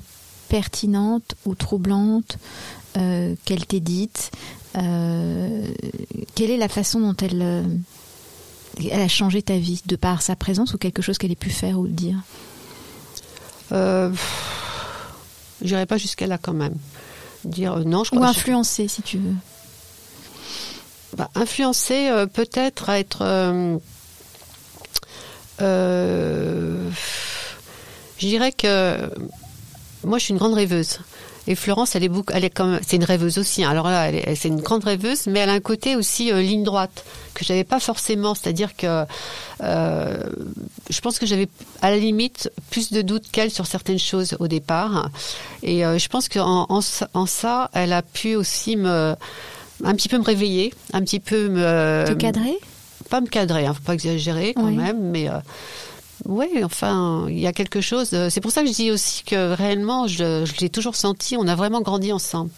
pertinente 0.49 1.35
ou 1.45 1.55
troublante 1.55 2.37
euh, 2.97 3.35
qu'elle 3.45 3.65
t'ait 3.65 3.79
dite 3.79 4.31
Euh, 4.75 5.67
Quelle 6.33 6.49
est 6.49 6.57
la 6.57 6.67
façon 6.67 6.99
dont 6.99 7.15
elle, 7.21 7.41
euh, 7.41 7.63
elle 8.89 9.01
a 9.01 9.07
changé 9.07 9.43
ta 9.43 9.57
vie 9.57 9.81
de 9.85 9.95
par 9.95 10.23
sa 10.23 10.35
présence 10.35 10.73
ou 10.73 10.79
quelque 10.79 11.01
chose 11.03 11.19
qu'elle 11.19 11.31
ait 11.31 11.35
pu 11.35 11.51
faire 11.51 11.79
ou 11.79 11.87
dire? 11.87 12.17
J'irai 15.61 15.85
pas 15.85 15.97
jusqu'à 15.97 16.27
là 16.27 16.37
quand 16.39 16.53
même. 16.53 16.75
Dire 17.45 17.79
non, 17.79 18.03
je 18.03 18.15
Ou 18.15 18.23
influencer 18.23 18.87
si 18.87 19.01
tu 19.01 19.17
veux. 19.17 19.35
Bah, 21.17 21.29
influencer 21.35 22.11
peut-être 22.33 22.89
à 22.89 22.99
être. 22.99 23.23
Je 28.23 28.27
dirais 28.29 28.53
que 28.53 28.97
moi, 30.05 30.17
je 30.17 30.23
suis 30.23 30.31
une 30.31 30.37
grande 30.37 30.53
rêveuse. 30.53 30.99
Et 31.45 31.55
Florence, 31.55 31.93
elle 31.97 32.05
est 32.05 32.09
beaucoup, 32.09 32.31
elle 32.33 32.45
est 32.45 32.49
comme, 32.49 32.79
c'est 32.87 32.95
une 32.95 33.03
rêveuse 33.03 33.37
aussi. 33.37 33.65
hein. 33.65 33.69
Alors 33.69 33.89
là, 33.89 34.09
c'est 34.35 34.47
une 34.47 34.61
grande 34.61 34.85
rêveuse, 34.85 35.27
mais 35.27 35.39
elle 35.39 35.49
a 35.49 35.53
un 35.53 35.59
côté 35.59 35.97
aussi 35.97 36.31
euh, 36.31 36.41
ligne 36.41 36.63
droite 36.63 37.03
que 37.33 37.43
j'avais 37.43 37.65
pas 37.65 37.81
forcément. 37.81 38.33
C'est-à-dire 38.33 38.77
que 38.77 39.03
euh, 39.61 40.23
je 40.89 41.01
pense 41.01 41.19
que 41.19 41.25
j'avais 41.25 41.49
à 41.81 41.89
la 41.91 41.97
limite 41.97 42.49
plus 42.69 42.93
de 42.93 43.01
doutes 43.01 43.29
qu'elle 43.29 43.51
sur 43.51 43.65
certaines 43.67 43.99
choses 43.99 44.37
au 44.39 44.47
départ. 44.47 45.09
Et 45.63 45.85
euh, 45.85 45.97
je 45.97 46.07
pense 46.07 46.29
qu'en 46.29 46.65
en, 46.69 46.79
ça- 46.79 47.09
en 47.13 47.25
ça, 47.25 47.69
elle 47.73 47.91
a 47.91 48.03
pu 48.03 48.35
aussi 48.37 48.77
me 48.77 49.13
un 49.83 49.95
petit 49.95 50.07
peu 50.07 50.17
me 50.17 50.23
réveiller, 50.23 50.73
un 50.93 51.01
petit 51.01 51.19
peu 51.19 51.49
me 51.49 52.05
Te 52.07 52.13
cadrer? 52.13 52.57
Pas 53.09 53.19
me 53.19 53.27
cadrer, 53.27 53.65
hein, 53.65 53.73
faut 53.73 53.83
pas 53.83 53.95
exagérer 53.95 54.53
quand 54.53 54.63
Oui. 54.67 54.77
même, 54.77 55.09
mais 55.11 55.27
ouais, 56.25 56.63
enfin, 56.63 57.25
il 57.29 57.39
y 57.39 57.47
a 57.47 57.53
quelque 57.53 57.81
chose. 57.81 58.09
euh, 58.13 58.29
C'est 58.29 58.41
pour 58.41 58.51
ça 58.51 58.61
que 58.61 58.67
je 58.67 58.73
dis 58.73 58.91
aussi 58.91 59.23
que 59.23 59.53
réellement, 59.53 60.07
je, 60.07 60.45
je 60.45 60.53
l'ai 60.61 60.69
toujours 60.69 60.95
senti. 60.95 61.35
On 61.37 61.47
a 61.47 61.55
vraiment 61.55 61.81
grandi 61.81 62.11
ensemble. 62.13 62.49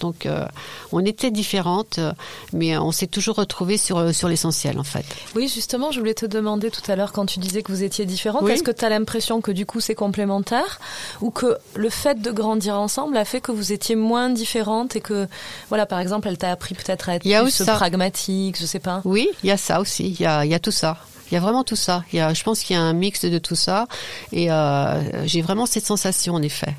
Donc, 0.00 0.26
euh, 0.26 0.44
on 0.90 1.04
était 1.06 1.30
différentes, 1.30 1.98
euh, 2.00 2.12
mais 2.52 2.76
on 2.76 2.90
s'est 2.90 3.06
toujours 3.06 3.36
retrouvés 3.36 3.76
sur 3.78 4.12
sur 4.12 4.28
l'essentiel, 4.28 4.78
en 4.80 4.84
fait. 4.84 5.04
Oui, 5.36 5.48
justement, 5.48 5.92
je 5.92 6.00
voulais 6.00 6.14
te 6.14 6.26
demander 6.26 6.70
tout 6.72 6.82
à 6.90 6.96
l'heure 6.96 7.12
quand 7.12 7.24
tu 7.26 7.38
disais 7.38 7.62
que 7.62 7.70
vous 7.70 7.84
étiez 7.84 8.04
différentes, 8.04 8.42
Oui. 8.42 8.50
est-ce 8.52 8.64
que 8.64 8.72
tu 8.72 8.84
as 8.84 8.88
l'impression 8.88 9.40
que 9.40 9.52
du 9.52 9.66
coup 9.66 9.80
c'est 9.80 9.94
complémentaire 9.94 10.80
ou 11.20 11.30
que 11.30 11.56
le 11.76 11.88
fait 11.90 12.20
de 12.20 12.30
grandir 12.32 12.74
ensemble 12.78 13.16
a 13.16 13.24
fait 13.24 13.40
que 13.40 13.52
vous 13.52 13.72
étiez 13.72 13.94
moins 13.94 14.30
différentes 14.30 14.96
et 14.96 15.00
que, 15.00 15.28
voilà, 15.68 15.86
par 15.86 16.00
exemple, 16.00 16.26
elle 16.26 16.38
t'a 16.38 16.50
appris 16.50 16.74
peut-être 16.74 17.08
à 17.08 17.14
être 17.14 17.22
plus 17.22 17.64
pragmatique, 17.64 18.58
je 18.60 18.66
sais 18.66 18.80
pas. 18.80 19.00
Oui, 19.04 19.28
il 19.44 19.46
y 19.46 19.52
a 19.52 19.56
ça 19.56 19.80
aussi. 19.80 20.08
Il 20.08 20.20
y 20.20 20.26
a, 20.26 20.44
il 20.44 20.50
y 20.50 20.54
a 20.54 20.58
tout 20.58 20.72
ça. 20.72 20.98
Il 21.30 21.34
y 21.34 21.36
a 21.36 21.40
vraiment 21.40 21.64
tout 21.64 21.76
ça. 21.76 22.04
Il 22.12 22.16
y 22.16 22.20
a, 22.20 22.34
je 22.34 22.42
pense 22.42 22.60
qu'il 22.60 22.76
y 22.76 22.78
a 22.78 22.82
un 22.82 22.92
mix 22.92 23.24
de 23.24 23.38
tout 23.38 23.54
ça, 23.54 23.86
et 24.32 24.50
euh, 24.50 25.26
j'ai 25.26 25.42
vraiment 25.42 25.66
cette 25.66 25.86
sensation, 25.86 26.34
en 26.34 26.42
effet. 26.42 26.74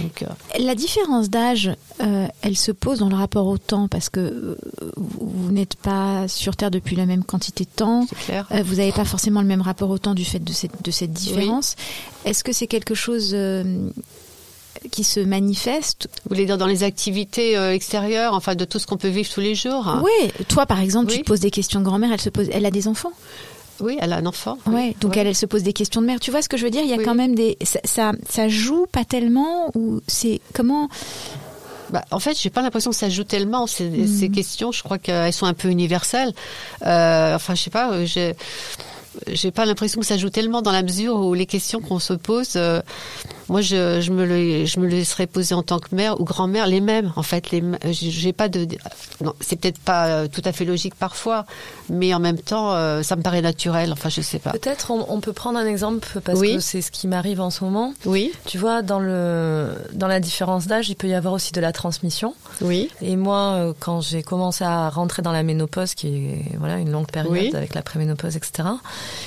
Donc, 0.00 0.22
euh, 0.22 0.26
La 0.58 0.74
différence 0.74 1.28
d'âge, 1.28 1.70
euh, 2.02 2.26
elle 2.42 2.56
se 2.56 2.72
pose 2.72 3.00
dans 3.00 3.08
le 3.08 3.16
rapport 3.16 3.46
au 3.46 3.58
temps 3.58 3.88
parce 3.88 4.08
que 4.08 4.56
vous, 4.96 5.52
n'êtes 5.52 5.76
pas 5.76 6.28
sur 6.28 6.56
Terre 6.56 6.70
depuis 6.70 6.96
la 6.96 7.06
même 7.06 7.24
quantité 7.24 7.64
de 7.64 7.70
temps. 7.70 8.06
c'est 8.08 8.18
clair. 8.18 8.46
Vous 8.64 8.76
n'avez 8.76 8.92
pas 8.92 9.04
forcément 9.04 9.42
le 9.42 9.46
même 9.46 9.62
rapport 9.62 9.90
au 9.90 9.98
temps 9.98 10.14
du 10.14 10.24
fait 10.24 10.38
de 10.38 10.52
cette, 10.52 10.82
de 10.82 10.90
cette 10.90 11.12
différence. 11.12 11.76
Est-ce 12.24 12.42
que 12.42 12.52
c'est 12.52 12.66
quelque 12.66 12.94
chose 12.94 13.36
qui 14.90 15.04
se 15.04 15.20
manifeste? 15.20 16.08
Vous 16.24 16.30
voulez 16.30 16.46
dire 16.46 16.58
dans 16.58 16.66
les 16.66 16.84
activités 16.84 17.54
extérieures, 17.72 18.34
enfin 18.34 18.54
de 18.54 18.64
tout 18.64 18.78
ce 18.78 18.86
qu'on 18.86 18.96
peut 18.96 19.08
vivre 19.08 19.28
tous 19.28 19.40
les 19.40 19.54
jours 19.54 19.98
Oui, 20.02 20.32
toi 20.48 20.64
par 20.66 20.80
exemple, 20.80 21.12
tu 21.12 21.18
te 21.20 21.26
poses 21.26 21.40
des 21.40 21.50
questions 21.50 21.80
de 21.80 21.84
grand-mère, 21.84 22.12
elle 22.12 22.20
se 22.20 22.30
pose, 22.30 22.48
elle 22.52 22.64
a 22.64 22.70
des 22.70 22.88
enfants? 22.88 23.12
Oui, 23.80 23.96
elle 24.00 24.12
a 24.12 24.16
un 24.16 24.26
enfant. 24.26 24.58
Ouais, 24.66 24.94
donc 25.00 25.12
Ouais. 25.14 25.20
Elle, 25.20 25.26
elle 25.28 25.34
se 25.34 25.46
pose 25.46 25.62
des 25.62 25.72
questions 25.72 26.00
de 26.00 26.06
mère. 26.06 26.20
Tu 26.20 26.30
vois 26.30 26.42
ce 26.42 26.48
que 26.48 26.56
je 26.56 26.64
veux 26.64 26.70
dire? 26.70 26.82
Il 26.82 26.90
y 26.90 26.94
a 26.94 26.96
Oui. 26.96 27.04
quand 27.04 27.14
même 27.14 27.34
des, 27.34 27.56
ça, 27.64 27.80
ça, 27.84 28.12
ça 28.28 28.48
joue 28.48 28.86
pas 28.90 29.04
tellement 29.04 29.70
ou 29.74 30.00
c'est 30.06 30.40
comment? 30.54 30.88
Bah, 31.90 32.04
en 32.12 32.20
fait, 32.20 32.38
j'ai 32.40 32.50
pas 32.50 32.62
l'impression 32.62 32.90
que 32.90 32.96
ça 32.96 33.08
joue 33.08 33.24
tellement 33.24 33.66
ces, 33.66 34.06
ces 34.06 34.28
questions. 34.28 34.70
Je 34.70 34.82
crois 34.82 34.98
qu'elles 34.98 35.32
sont 35.32 35.46
un 35.46 35.54
peu 35.54 35.68
universelles. 35.68 36.32
Euh, 36.86 37.34
enfin, 37.34 37.54
je 37.56 37.62
sais 37.62 37.70
pas. 37.70 37.90
euh, 37.92 38.06
J'ai 38.06 38.34
j'ai 39.26 39.50
pas 39.50 39.66
l'impression 39.66 40.00
que 40.00 40.06
ça 40.06 40.16
joue 40.16 40.30
tellement 40.30 40.62
dans 40.62 40.70
la 40.70 40.82
mesure 40.84 41.16
où 41.16 41.34
les 41.34 41.46
questions 41.46 41.80
qu'on 41.80 41.98
se 41.98 42.12
pose, 42.12 42.52
euh, 42.54 42.80
moi, 43.50 43.60
je, 43.60 44.00
je 44.00 44.10
me 44.12 44.24
le, 44.24 44.64
je 44.64 44.80
me 44.80 44.86
le 44.86 44.92
laisserais 44.92 45.26
poser 45.26 45.54
en 45.54 45.62
tant 45.62 45.78
que 45.78 45.94
mère 45.94 46.20
ou 46.20 46.24
grand-mère 46.24 46.66
les 46.66 46.80
mêmes. 46.80 47.12
En 47.16 47.22
fait, 47.22 47.50
les, 47.50 47.58
m- 47.58 47.76
j'ai 47.90 48.32
pas 48.32 48.48
de, 48.48 48.66
non, 49.22 49.34
c'est 49.40 49.56
peut-être 49.60 49.78
pas 49.80 50.06
euh, 50.06 50.28
tout 50.28 50.40
à 50.44 50.52
fait 50.52 50.64
logique 50.64 50.94
parfois, 50.94 51.44
mais 51.88 52.14
en 52.14 52.20
même 52.20 52.38
temps, 52.38 52.72
euh, 52.74 53.02
ça 53.02 53.16
me 53.16 53.22
paraît 53.22 53.42
naturel. 53.42 53.92
Enfin, 53.92 54.08
je 54.08 54.20
sais 54.22 54.38
pas. 54.38 54.52
Peut-être 54.52 54.90
on, 54.90 55.04
on 55.12 55.20
peut 55.20 55.32
prendre 55.34 55.58
un 55.58 55.66
exemple 55.66 56.20
parce 56.24 56.38
Oui. 56.38 56.54
que 56.54 56.60
c'est 56.60 56.80
ce 56.80 56.90
qui 56.90 57.06
m'arrive 57.08 57.40
en 57.40 57.50
ce 57.50 57.64
moment. 57.64 57.92
Oui, 58.06 58.32
Tu 58.46 58.56
vois, 58.56 58.82
dans 58.82 59.00
le 59.00 59.68
dans 59.92 60.06
la 60.06 60.20
différence 60.20 60.66
d'âge, 60.66 60.88
il 60.88 60.94
peut 60.94 61.08
y 61.08 61.14
avoir 61.14 61.34
aussi 61.34 61.52
de 61.52 61.60
la 61.60 61.72
transmission. 61.72 62.34
oui, 62.62 62.88
Et 63.02 63.16
moi, 63.16 63.54
euh, 63.56 63.72
quand 63.80 64.00
j'ai 64.00 64.22
commencé 64.22 64.64
à 64.64 64.88
rentrer 64.90 65.22
dans 65.22 65.32
la 65.32 65.42
ménopause, 65.42 65.94
qui 65.94 66.06
est 66.08 66.56
voilà 66.58 66.78
une 66.78 66.90
longue 66.92 67.10
période 67.10 67.32
Oui. 67.32 67.50
avec 67.54 67.74
la 67.74 67.82
préménopause, 67.82 68.36
etc. 68.36 68.68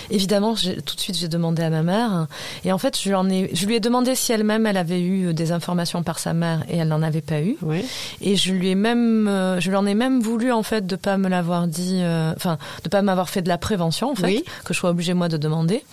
Évidemment, 0.10 0.56
j'ai- 0.56 0.82
tout 0.82 0.96
de 0.96 1.00
suite, 1.02 1.18
j'ai 1.18 1.28
demandé 1.28 1.62
à 1.64 1.70
ma 1.70 1.84
mère. 1.84 2.28
Et 2.66 2.72
en 2.72 2.78
fait, 2.78 2.98
je 3.00 3.10
lui, 3.10 3.16
en 3.16 3.30
ai, 3.30 3.50
je 3.54 3.66
lui 3.66 3.76
ai 3.76 3.80
demandé 3.80 4.13
si 4.16 4.32
elle-même, 4.32 4.66
elle 4.66 4.78
avait 4.78 5.02
eu 5.02 5.34
des 5.34 5.52
informations 5.52 6.04
par 6.04 6.20
sa 6.20 6.34
mère, 6.34 6.64
et 6.70 6.78
elle 6.78 6.88
n'en 6.88 7.02
avait 7.02 7.22
pas 7.22 7.42
eu. 7.42 7.56
oui. 7.62 7.84
Et 8.22 8.36
je 8.36 8.52
lui 8.54 8.70
ai 8.70 8.76
même, 8.76 9.28
euh, 9.28 9.60
je 9.60 9.70
lui 9.70 9.76
en 9.76 9.86
ai 9.86 9.94
même 9.96 10.22
voulu 10.22 10.52
en 10.52 10.64
fait 10.64 10.86
de 10.86 10.96
pas 10.96 11.18
me 11.18 11.28
l'avoir 11.30 11.68
dit, 11.68 12.00
euh, 12.02 12.34
enfin, 12.36 12.58
de 12.84 12.90
pas 12.90 13.02
m'avoir 13.02 13.30
fait 13.30 13.42
de 13.42 13.50
la 13.50 13.58
prévention 13.58 14.12
en 14.12 14.16
fait, 14.16 14.26
Oui. 14.26 14.44
que 14.66 14.74
je 14.74 14.80
sois 14.80 14.90
obligée 14.92 15.14
moi 15.14 15.30
de 15.30 15.38
demander. 15.38 15.84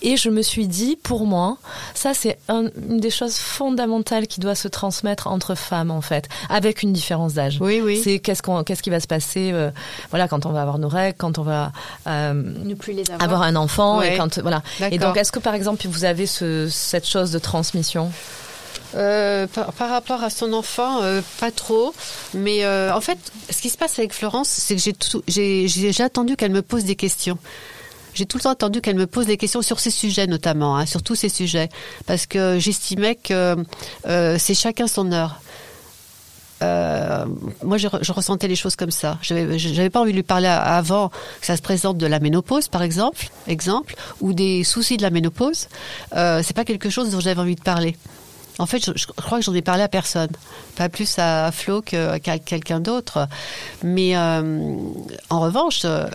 Et 0.00 0.16
je 0.16 0.30
me 0.30 0.42
suis 0.42 0.68
dit, 0.68 0.96
pour 1.02 1.26
moi, 1.26 1.56
ça 1.94 2.14
c'est 2.14 2.38
un- 2.48 2.68
une 2.88 3.00
des 3.00 3.10
choses 3.10 3.36
fondamentales 3.36 4.28
qui 4.28 4.38
doit 4.38 4.54
se 4.54 4.68
transmettre 4.68 5.26
entre 5.26 5.56
femmes 5.56 5.90
en 5.90 6.00
fait, 6.00 6.28
avec 6.48 6.82
une 6.84 6.92
différence 6.92 7.34
d'âge. 7.34 7.58
Oui, 7.60 7.80
oui. 7.82 8.00
C'est 8.02 8.20
qu'est-ce 8.20 8.40
qu'on, 8.42 8.62
qu'est-ce 8.62 8.82
qui 8.82 8.90
va 8.90 9.00
se 9.00 9.08
passer, 9.08 9.50
euh, 9.52 9.70
voilà, 10.10 10.28
quand 10.28 10.46
on 10.46 10.50
va 10.50 10.62
avoir 10.62 10.78
nos 10.78 10.88
règles, 10.88 11.16
quand 11.18 11.38
on 11.38 11.42
va 11.42 11.72
euh, 12.06 12.32
ne 12.32 12.74
plus 12.74 12.92
les 12.92 13.10
avoir, 13.10 13.22
avoir 13.24 13.42
un 13.42 13.56
enfant 13.56 13.98
Ouais. 13.98 14.14
et 14.14 14.16
quand 14.16 14.38
voilà. 14.38 14.62
Et 14.92 14.98
donc, 14.98 15.16
est-ce 15.16 15.32
que 15.32 15.40
par 15.40 15.54
exemple 15.54 15.86
vous 15.88 16.04
avez 16.04 16.26
ce, 16.26 16.68
cette 16.68 17.06
chose 17.06 17.32
de 17.32 17.38
transmission? 17.40 18.12
Euh, 18.94 19.46
par, 19.48 19.72
par 19.74 19.90
rapport 19.90 20.22
à 20.22 20.30
son 20.30 20.52
enfant, 20.54 21.02
euh, 21.02 21.20
pas 21.40 21.50
trop. 21.50 21.92
Mais 22.32 22.64
euh, 22.64 22.94
en 22.94 23.00
fait, 23.02 23.18
ce 23.50 23.60
qui 23.60 23.68
se 23.68 23.76
passe 23.76 23.98
avec 23.98 24.14
Florence, 24.14 24.48
c'est 24.48 24.76
que 24.76 24.80
j'ai 24.80 24.94
tout- 24.94 25.22
j'ai 25.28 25.68
j'ai- 25.68 25.92
j'ai 25.92 26.02
attendu 26.02 26.36
qu'elle 26.36 26.52
me 26.52 26.62
pose 26.62 26.84
des 26.84 26.96
questions. 26.96 27.36
J'ai 28.18 28.26
tout 28.26 28.38
le 28.38 28.42
temps 28.42 28.50
attendu 28.50 28.80
qu'elle 28.80 28.96
me 28.96 29.06
pose 29.06 29.26
des 29.26 29.36
questions 29.36 29.62
sur 29.62 29.78
ces 29.78 29.92
sujets 29.92 30.26
notamment, 30.26 30.76
hein, 30.76 30.86
sur 30.86 31.04
tous 31.04 31.14
ces 31.14 31.28
sujets, 31.28 31.68
parce 32.04 32.26
que 32.26 32.58
j'estimais 32.58 33.14
que 33.14 33.56
euh, 34.08 34.36
c'est 34.40 34.54
chacun 34.54 34.88
son 34.88 35.12
heure. 35.12 35.40
euh, 36.64 37.24
moi, 37.62 37.76
je, 37.76 37.86
je, 38.00 38.10
ressentais 38.10 38.48
les 38.48 38.56
choses 38.56 38.74
comme 38.74 38.90
ça. 38.90 39.18
J'avais, 39.22 39.56
j'avais 39.56 39.88
pas 39.88 40.00
envie 40.00 40.10
de 40.10 40.16
lui 40.16 40.24
parler 40.24 40.48
avant 40.48 41.10
que 41.10 41.46
ça 41.46 41.56
se 41.56 41.62
présente 41.62 41.96
de 41.96 42.06
la 42.06 42.18
ménopause, 42.18 42.66
par 42.66 42.82
exemple, 42.82 43.28
exemple, 43.46 43.94
ou 44.20 44.32
des 44.32 44.64
soucis 44.64 44.96
de 44.96 45.02
la 45.02 45.10
ménopause. 45.10 45.68
Euh, 46.16 46.42
c'est 46.42 46.56
pas 46.56 46.64
quelque 46.64 46.90
chose 46.90 47.12
dont 47.12 47.20
j'avais 47.20 47.40
envie 47.40 47.54
de 47.54 47.62
parler. 47.62 47.96
En 48.58 48.66
fait, 48.66 48.84
je, 48.84 48.92
je 48.96 49.06
crois 49.06 49.38
que 49.38 49.44
j'en 49.44 49.54
ai 49.54 49.62
parlé 49.62 49.82
à 49.82 49.88
personne, 49.88 50.30
pas 50.76 50.88
plus 50.88 51.18
à 51.18 51.50
Flo 51.52 51.80
qu'à 51.80 52.18
quelqu'un 52.38 52.80
d'autre. 52.80 53.28
Mais 53.82 54.16
euh, 54.16 54.76
en 55.30 55.40
revanche, 55.40 55.82
euh, 55.84 56.08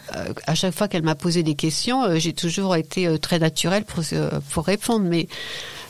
à 0.46 0.56
chaque 0.56 0.76
fois 0.76 0.88
qu'elle 0.88 1.04
m'a 1.04 1.16
posé 1.16 1.44
des 1.44 1.56
questions, 1.56 2.04
euh, 2.04 2.16
j'ai 2.18 2.34
toujours 2.34 2.76
été 2.76 3.18
très 3.20 3.40
naturelle 3.40 3.86
pour, 3.86 4.04
pour 4.50 4.66
répondre. 4.66 5.06
Mais 5.08 5.28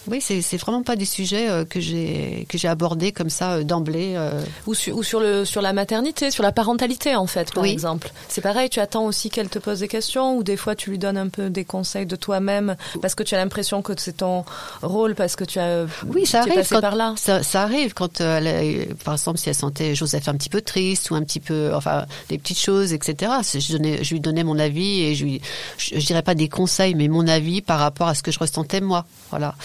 oui, 0.07 0.19
c'est 0.21 0.57
vraiment 0.57 0.83
pas 0.83 0.95
des 0.95 1.05
sujets 1.05 1.49
euh, 1.49 1.65
que 1.65 1.79
j'ai 1.79 2.45
que 2.49 2.57
j'ai 2.57 2.67
abordés 2.67 3.11
comme 3.11 3.29
ça 3.29 3.53
euh, 3.53 3.63
d'emblée. 3.63 4.13
euh. 4.15 4.41
Ou, 4.67 4.73
sur, 4.73 4.95
ou 4.97 5.03
sur 5.03 5.19
le 5.19 5.45
sur 5.45 5.61
la 5.61 5.73
maternité, 5.73 6.31
sur 6.31 6.43
la 6.43 6.51
parentalité 6.51 7.15
en 7.15 7.27
fait, 7.27 7.53
par 7.53 7.63
Oui. 7.63 7.71
exemple. 7.71 8.11
C'est 8.27 8.41
pareil, 8.41 8.69
tu 8.69 8.79
attends 8.79 9.05
aussi 9.05 9.29
qu'elle 9.29 9.49
te 9.49 9.59
pose 9.59 9.79
des 9.79 9.87
questions 9.87 10.35
ou 10.37 10.43
des 10.43 10.57
fois 10.57 10.75
tu 10.75 10.89
lui 10.89 10.97
donnes 10.97 11.17
un 11.17 11.29
peu 11.29 11.49
des 11.49 11.65
conseils 11.65 12.05
de 12.05 12.15
toi-même 12.15 12.75
parce 13.01 13.15
que 13.15 13.23
tu 13.23 13.35
as 13.35 13.37
l'impression 13.37 13.81
que 13.81 13.93
c'est 13.97 14.17
ton 14.17 14.45
rôle 14.81 15.15
parce 15.15 15.35
que 15.35 15.43
tu 15.43 15.59
as 15.59 15.85
Oui, 16.07 16.25
ça 16.25 16.41
arrive. 16.41 16.55
passé 16.55 16.75
Quand, 16.75 16.81
par 16.81 16.95
là. 16.95 17.13
Ça, 17.17 17.43
ça 17.43 17.63
arrive 17.63 17.93
quand, 17.93 18.19
elle 18.21 18.87
par 19.03 19.13
exemple, 19.15 19.37
si 19.39 19.49
elle 19.49 19.55
sentait 19.55 19.95
Joseph 19.95 20.27
un 20.27 20.35
petit 20.35 20.49
peu 20.49 20.61
triste 20.61 21.11
ou 21.11 21.15
un 21.15 21.23
petit 21.23 21.39
peu, 21.39 21.71
enfin, 21.73 22.05
des 22.29 22.37
petites 22.37 22.59
choses, 22.59 22.93
etc. 22.93 23.31
Je, 23.53 23.73
donnais, 23.73 24.03
je 24.03 24.13
lui 24.13 24.19
donnais 24.19 24.43
mon 24.43 24.59
avis 24.59 25.01
et 25.01 25.15
je 25.15 25.23
lui, 25.25 25.41
je, 25.77 25.99
je 25.99 26.05
dirais 26.05 26.21
pas 26.23 26.35
des 26.35 26.49
conseils, 26.49 26.95
mais 26.95 27.07
mon 27.07 27.27
avis 27.27 27.61
par 27.61 27.79
rapport 27.79 28.07
à 28.07 28.15
ce 28.15 28.23
que 28.23 28.31
je 28.31 28.39
ressentais 28.39 28.81
moi. 28.81 29.05
Voilà. 29.29 29.55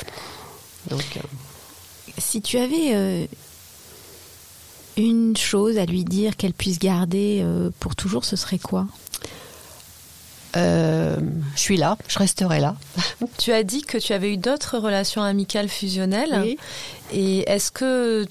Donc, 0.88 1.16
euh, 1.16 1.20
Si 2.18 2.40
tu 2.42 2.58
avais 2.58 2.94
euh, 2.94 3.26
une 4.96 5.36
chose 5.36 5.78
à 5.78 5.84
lui 5.86 6.04
dire 6.04 6.36
qu'elle 6.36 6.54
puisse 6.54 6.78
garder 6.78 7.40
euh, 7.42 7.70
pour 7.78 7.94
toujours, 7.96 8.24
ce 8.24 8.36
serait 8.36 8.58
quoi? 8.58 8.86
Euh, 10.56 11.16
je 11.54 11.60
suis 11.60 11.76
là, 11.76 11.98
je 12.08 12.18
resterai 12.18 12.58
là. 12.60 12.74
Tu 13.38 13.52
as 13.52 13.62
dit 13.62 13.82
que 13.82 13.98
tu 13.98 14.12
avais 14.12 14.32
eu 14.32 14.36
d'autres 14.36 14.78
relations 14.78 15.22
amicales 15.22 15.68
fusionnelles. 15.68 16.40
Oui. 16.42 16.58
Et 17.12 17.40
est-ce 17.50 17.70
que 17.70 18.26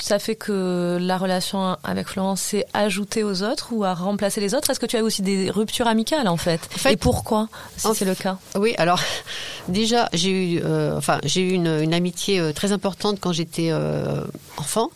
ça 0.00 0.18
fait 0.18 0.34
que 0.36 0.98
la 1.00 1.18
relation 1.18 1.76
avec 1.84 2.08
Florence 2.08 2.40
s'est 2.40 2.66
ajoutée 2.74 3.24
aux 3.24 3.42
autres 3.42 3.68
ou 3.72 3.84
a 3.84 3.94
remplacé 3.94 4.40
les 4.40 4.54
autres? 4.54 4.70
Est-ce 4.70 4.80
que 4.80 4.86
tu 4.86 4.96
as 4.96 5.02
aussi 5.02 5.22
des 5.22 5.50
ruptures 5.50 5.86
amicales 5.86 6.28
en 6.28 6.36
fait, 6.36 6.60
En 6.74 6.78
fait- 6.78 6.92
Et 6.92 6.96
pourquoi, 6.96 7.48
si 7.76 7.88
c'est 7.94 8.04
le 8.04 8.14
cas? 8.14 8.38
Oui, 8.56 8.74
alors 8.78 9.00
déjà 9.68 10.08
j'ai 10.12 10.54
eu, 10.54 10.60
euh, 10.64 10.96
enfin 10.96 11.18
j'ai 11.24 11.42
eu 11.42 11.50
une, 11.52 11.66
une 11.82 11.94
amitié 11.94 12.40
euh, 12.40 12.52
très 12.52 12.72
importante 12.72 13.18
quand 13.20 13.32
j'étais 13.32 13.68
euh, 13.70 14.22
enfant. 14.56 14.90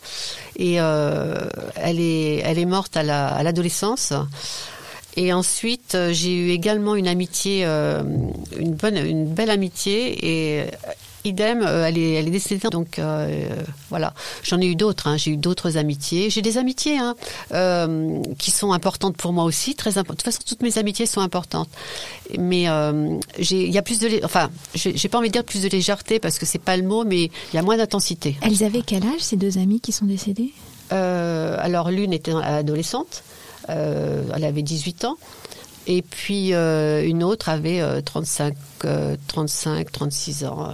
Et 0.55 0.79
euh, 0.79 1.35
elle 1.75 1.99
est, 1.99 2.37
elle 2.45 2.59
est 2.59 2.65
morte 2.65 2.95
à 2.97 3.03
la- 3.03 3.27
à 3.27 3.43
l'adolescence. 3.43 4.13
Et 5.15 5.31
ensuite, 5.31 5.95
j'ai 6.11 6.33
eu 6.33 6.49
également 6.49 6.95
une 6.95 7.07
amitié, 7.07 7.65
une 7.65 8.73
bonne, 8.73 8.97
une 8.97 9.25
belle 9.31 9.51
amitié. 9.51 10.17
Et 10.61 10.65
idem, 11.25 11.61
euh, 11.61 11.87
elle 11.87 11.97
est, 11.97 12.13
elle 12.13 12.27
est 12.27 12.31
décédée. 12.31 12.67
Donc 12.69 12.99
euh, 12.99 13.49
voilà, 13.89 14.13
j'en 14.43 14.59
ai 14.59 14.65
eu 14.65 14.75
d'autres. 14.75 15.07
hein. 15.07 15.17
J'ai 15.17 15.31
eu 15.31 15.37
d'autres 15.37 15.77
amitiés. 15.77 16.29
J'ai 16.29 16.41
des 16.41 16.57
amitiés 16.57 16.97
hein, 16.97 17.15
euh, 17.53 18.21
qui 18.37 18.51
sont 18.51 18.73
importantes 18.73 19.17
pour 19.17 19.33
moi 19.33 19.43
aussi, 19.43 19.75
très 19.75 19.97
importantes. 19.97 20.17
De 20.17 20.23
toute 20.23 20.33
façon, 20.33 20.43
toutes 20.47 20.61
mes 20.61 20.77
amitiés 20.77 21.05
sont 21.05 21.21
importantes. 21.21 21.69
Mais 22.37 22.63
il 22.63 23.71
y 23.71 23.77
a 23.77 23.81
plus 23.81 23.99
de, 23.99 24.23
enfin, 24.23 24.49
j'ai 24.75 25.09
pas 25.09 25.17
envie 25.17 25.29
de 25.29 25.33
dire 25.33 25.43
plus 25.43 25.61
de 25.61 25.69
légèreté 25.69 26.19
parce 26.19 26.39
que 26.39 26.45
c'est 26.45 26.59
pas 26.59 26.77
le 26.77 26.83
mot, 26.83 27.03
mais 27.03 27.23
il 27.25 27.55
y 27.55 27.57
a 27.57 27.61
moins 27.61 27.77
d'intensité. 27.77 28.37
Elles 28.41 28.63
avaient 28.63 28.83
quel 28.85 29.03
âge, 29.03 29.19
ces 29.19 29.37
deux 29.37 29.57
amies 29.57 29.79
qui 29.79 29.91
sont 29.91 30.05
décédées? 30.05 30.51
Alors 30.91 31.89
l'une 31.89 32.13
était 32.13 32.33
adolescente, 32.33 33.23
elle 33.67 34.43
avait 34.43 34.61
18 34.61 35.05
ans, 35.05 35.17
et 35.87 36.01
puis 36.01 36.53
euh, 36.53 37.05
une 37.05 37.23
autre 37.23 37.49
avait 37.49 37.81
euh, 37.81 38.01
35, 38.01 38.55
euh, 38.85 39.15
35, 39.27 39.91
36 39.91 40.45
ans. 40.45 40.69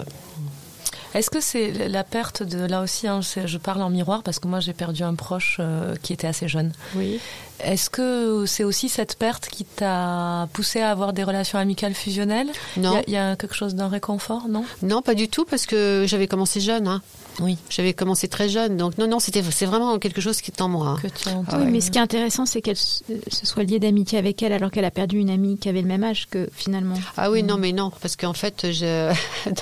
Est-ce 1.15 1.29
que 1.29 1.39
c'est 1.41 1.71
la 1.89 2.03
perte 2.03 2.43
de 2.43 2.59
là 2.65 2.81
aussi 2.81 3.07
hein, 3.07 3.21
Je 3.21 3.57
parle 3.57 3.81
en 3.81 3.89
miroir 3.89 4.21
parce 4.23 4.39
que 4.39 4.47
moi 4.47 4.59
j'ai 4.59 4.73
perdu 4.73 5.03
un 5.03 5.15
proche 5.15 5.57
euh, 5.59 5.95
qui 6.01 6.13
était 6.13 6.27
assez 6.27 6.47
jeune. 6.47 6.71
Oui. 6.95 7.19
Est-ce 7.61 7.89
que 7.89 8.45
c'est 8.45 8.63
aussi 8.63 8.87
cette 8.87 9.17
perte 9.17 9.47
qui 9.49 9.65
t'a 9.65 10.47
poussé 10.53 10.79
à 10.79 10.91
avoir 10.91 11.11
des 11.11 11.23
relations 11.25 11.59
amicales 11.59 11.93
fusionnelles? 11.93 12.49
Il 12.77 12.83
y 12.83 12.85
Non, 12.85 12.95
a- 12.97 13.01
il 13.07 13.13
y, 13.13 13.17
a 13.17 13.35
quelque 13.35 13.55
chose 13.55 13.75
d'un 13.75 13.89
réconfort, 13.89 14.47
non? 14.47 14.63
Non, 14.81 15.01
pas 15.01 15.13
du 15.13 15.27
tout, 15.27 15.43
parce 15.43 15.65
que 15.65 16.05
j'avais 16.07 16.27
commencé 16.27 16.61
jeune. 16.61 16.87
Hein. 16.87 17.01
Oui. 17.41 17.57
J'avais 17.69 17.93
commencé 17.93 18.27
très 18.27 18.49
jeune, 18.49 18.75
donc 18.77 18.97
non, 18.97 19.07
non, 19.07 19.19
c'était, 19.19 19.41
c'est 19.51 19.65
vraiment 19.65 19.97
quelque 19.99 20.21
chose 20.21 20.41
qui 20.41 20.51
est 20.51 20.61
en 20.61 20.67
moi. 20.69 20.87
hein. 20.87 20.99
Que 21.01 21.07
tu 21.07 21.29
as 21.29 21.31
Ah 21.47 21.57
Oui, 21.57 21.63
ouais. 21.65 21.71
mais 21.71 21.81
ce 21.81 21.89
qui 21.91 21.97
est 21.97 22.01
intéressant, 22.01 22.45
c'est 22.45 22.61
qu'elle 22.61 22.75
se 22.77 23.01
soit 23.43 23.63
liée 23.63 23.79
d'amitié 23.79 24.17
avec 24.17 24.41
elle 24.43 24.53
alors 24.53 24.71
qu'elle 24.71 24.85
a 24.85 24.91
perdu 24.91 25.19
une 25.19 25.29
amie 25.29 25.57
qui 25.57 25.69
avait 25.69 25.81
le 25.81 25.87
même 25.87 26.03
âge 26.03 26.27
que 26.29 26.49
finalement. 26.53 26.95
Ah 27.17 27.31
oui, 27.31 27.43
non, 27.43 27.57
mais 27.57 27.71
non, 27.71 27.91
parce 28.01 28.15
qu'en 28.15 28.33
fait, 28.33 28.71
je... 28.71 29.13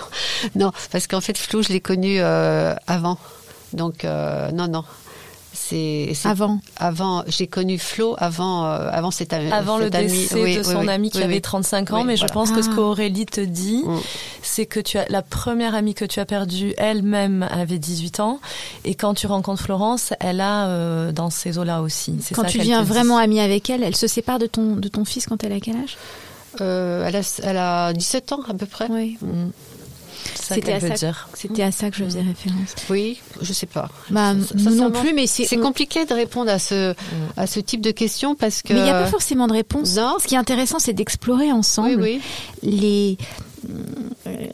non, 0.56 0.72
parce 0.92 1.08
qu'en 1.08 1.22
fait, 1.22 1.38
Flo, 1.38 1.62
je 1.62 1.70
l'ai 1.70 1.82
connu 1.82 2.20
euh, 2.20 2.74
avant, 2.88 3.18
donc 3.74 4.06
euh, 4.06 4.52
non, 4.52 4.68
non. 4.68 4.84
C'est, 5.60 6.13
Avant. 6.24 6.60
Avant, 6.78 7.24
j'ai 7.28 7.48
connu 7.48 7.78
Flo 7.80 8.15
avant, 8.20 8.65
euh, 8.65 8.89
avant 8.91 9.12
cette 9.12 9.34
amie. 9.34 9.52
Avant 9.52 9.78
le 9.78 9.86
cette 9.86 9.96
amie. 9.96 10.08
décès 10.08 10.36
Oui, 10.41 10.54
de 10.56 10.60
oui, 10.60 10.63
son 10.65 10.80
oui, 10.82 10.89
ami 10.89 11.10
qui 11.10 11.17
oui, 11.17 11.24
avait 11.24 11.34
oui. 11.36 11.41
35 11.41 11.91
ans, 11.91 11.98
Oui, 12.02 12.04
mais 12.06 12.15
je 12.15 12.26
pense 12.26 12.52
que 12.52 12.62
ce 12.62 12.70
Ah. 12.72 12.76
qu'Aurélie 12.76 13.26
te 13.26 13.41
dit, 13.41 13.84
Mm. 13.86 13.98
c'est 14.43 14.65
que 14.65 14.80
tu 14.80 14.98
as 14.98 15.06
la 15.10 15.22
première 15.24 15.74
amie 15.76 15.93
que 15.96 16.06
tu 16.06 16.20
as 16.20 16.26
perdue 16.26 16.74
elle-même 16.78 17.46
avait 17.52 17.80
18 17.80 18.20
ans, 18.20 18.39
et 18.86 18.93
quand 18.96 19.13
tu 19.15 19.28
rencontres 19.28 19.63
Florence, 19.63 20.13
elle 20.20 20.41
a 20.41 20.67
euh, 20.67 21.12
dans 21.12 21.30
ces 21.32 21.58
eaux-là 21.58 21.82
aussi. 21.82 22.15
C'est 22.22 22.36
Quand 22.36 22.43
ça 22.43 22.50
tu 22.50 22.60
te 22.60 22.63
dit. 22.63 22.74
vraiment 22.84 23.17
amie 23.17 23.39
avec 23.39 23.70
elle, 23.70 23.84
elle 23.84 23.96
se 23.96 24.08
sépare 24.08 24.39
de 24.39 24.46
ton, 24.46 24.76
de 24.76 24.88
ton 24.88 25.04
fils 25.06 25.26
quand 25.26 25.43
elle 25.43 25.52
a 25.54 25.60
quel 25.60 25.76
âge? 25.78 25.98
Euh, 26.62 27.06
elle, 27.08 27.15
a, 27.15 27.22
elle 27.43 27.58
a 27.58 27.93
17 27.93 28.32
ans 28.32 28.39
à 28.50 28.54
peu 28.54 28.65
près. 28.65 28.88
Oui. 28.89 29.17
Mm. 29.22 29.50
C'était 30.41 30.73
à 30.73 30.80
ça- 30.80 30.89
dire. 30.89 31.30
C'était 31.34 31.63
à 31.63 31.71
ça 31.71 31.89
que 31.89 31.97
je 31.97 32.04
faisais 32.06 32.21
référence. 32.21 32.76
Oui, 32.89 33.19
je 33.41 33.54
sais 33.54 33.65
pas. 33.65 33.89
Bah, 34.10 34.34
Ça- 34.58 34.69
non 34.71 34.91
plus, 34.91 35.13
mais 35.13 35.28
c'est. 35.28 35.58
Compliqué 35.58 36.06
de 36.06 36.13
répondre 36.13 36.52
à 36.52 36.60
ce, 36.60 36.93
à 37.36 37.47
ce 37.47 37.60
type 37.60 37.82
de 37.82 37.91
questions 37.91 38.36
parce 38.36 38.62
que. 38.62 38.73
Mais 38.73 38.80
il 38.80 38.84
n'y 38.84 38.89
a 38.89 39.02
pas 39.04 39.08
forcément 39.08 39.47
de 39.47 39.54
réponse. 39.54 39.95
Non. 39.97 40.15
Ce 40.21 40.28
qui 40.28 40.36
est 40.36 40.38
intéressant, 40.38 40.80
c'est 40.80 40.93
d'explorer 40.93 41.52
ensemble 41.52 42.02
Oui, 42.02 42.21
oui. 42.63 42.69
les 42.71 43.17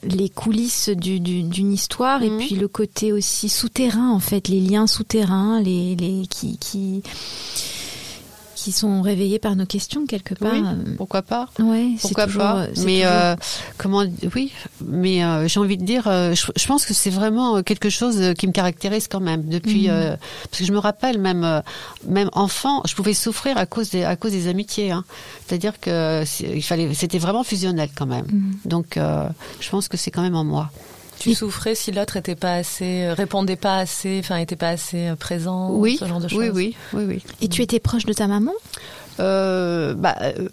les 0.03 0.29
coulisses 0.29 0.89
du- 0.89 1.19
du- 1.19 1.43
d'une 1.43 1.73
histoire 1.73 2.23
et 2.23 2.29
Mhm. 2.29 2.37
puis 2.39 2.55
le 2.55 2.67
côté 2.67 3.11
aussi 3.11 3.49
souterrain 3.49 4.09
en 4.11 4.19
fait, 4.19 4.47
les 4.47 4.59
liens 4.61 4.87
souterrains, 4.87 5.61
les, 5.61 5.95
les 5.95 6.25
qui 6.27 6.57
qui 6.57 7.03
qui 8.63 8.71
sont 8.71 9.02
réveillés 9.02 9.39
par 9.39 9.56
nos 9.58 9.65
questions 9.65 10.06
quelque 10.06 10.34
part. 10.36 10.54
Oui, 10.54 10.63
Pourquoi 10.95 11.21
pas? 11.21 11.49
Ouais, 11.60 11.89
Pourquoi 11.99 12.26
toujours, 12.28 12.41
pas? 12.41 12.67
Mais 12.86 12.99
toujours- 13.02 13.08
euh, 13.12 13.36
comment 13.78 14.04
Oui, 14.34 14.54
mais 14.86 15.23
euh, 15.23 15.47
j'ai 15.49 15.60
envie 15.60 15.76
de 15.78 15.84
dire, 15.84 16.08
euh, 16.08 16.34
je, 16.34 16.45
je 16.56 16.65
pense 16.65 16.86
que 16.86 16.93
c'est 16.93 17.10
vraiment 17.10 17.62
quelque 17.62 17.89
chose 17.89 18.34
qui 18.38 18.47
me 18.47 18.54
caractérise 18.54 19.08
quand 19.10 19.19
même 19.19 19.43
depuis. 19.49 19.89
Mhm. 19.89 20.17
parce 20.49 20.60
que 20.60 20.65
je 20.65 20.71
me 20.71 20.78
rappelle 20.80 21.19
même, 21.19 21.62
même 22.08 22.30
enfant, 22.32 22.82
je 22.88 22.95
pouvais 22.95 23.13
souffrir 23.13 23.58
à 23.58 23.65
cause 23.65 23.89
des, 23.89 24.04
à 24.06 24.15
cause 24.15 24.32
des 24.32 24.47
amitiés. 24.47 24.91
Hein. 24.91 25.04
C'est-à-dire 25.45 25.80
que 25.82 26.23
il 26.56 26.63
fallait, 26.63 26.93
c'était 26.93 27.19
vraiment 27.19 27.43
fusionnel 27.43 27.89
quand 27.95 28.06
même. 28.06 28.26
Mhm. 28.32 28.54
Donc, 28.65 28.97
je 28.97 29.69
pense 29.69 29.89
que 29.89 29.97
c'est 29.97 30.12
quand 30.12 30.21
même 30.21 30.36
en 30.36 30.45
moi. 30.45 30.69
Tu 31.23 31.36
souffrais 31.36 31.75
si 31.75 31.91
l'autre 31.91 32.17
était 32.17 32.36
pas 32.36 32.55
assez, 32.55 33.03
euh, 33.05 33.13
répondait 33.13 33.55
pas 33.55 33.77
assez, 33.77 34.19
enfin 34.19 34.38
était 34.38 34.55
pas 34.55 34.69
assez 34.69 35.07
euh, 35.07 35.15
présent, 35.15 35.69
oui, 35.71 35.97
ce 35.99 36.05
genre 36.05 36.19
de 36.19 36.27
choses? 36.27 36.39
oui, 36.39 36.49
oui, 36.53 36.75
oui, 36.93 37.03
oui. 37.07 37.23
Et 37.41 37.47
tu 37.47 37.62
étais 37.62 37.79
proche 37.79 38.05
de 38.05 38.13
ta 38.13 38.27
maman? 38.27 38.51
Euh, 39.19 39.93
bah, 39.93 40.15
euh, 40.21 40.47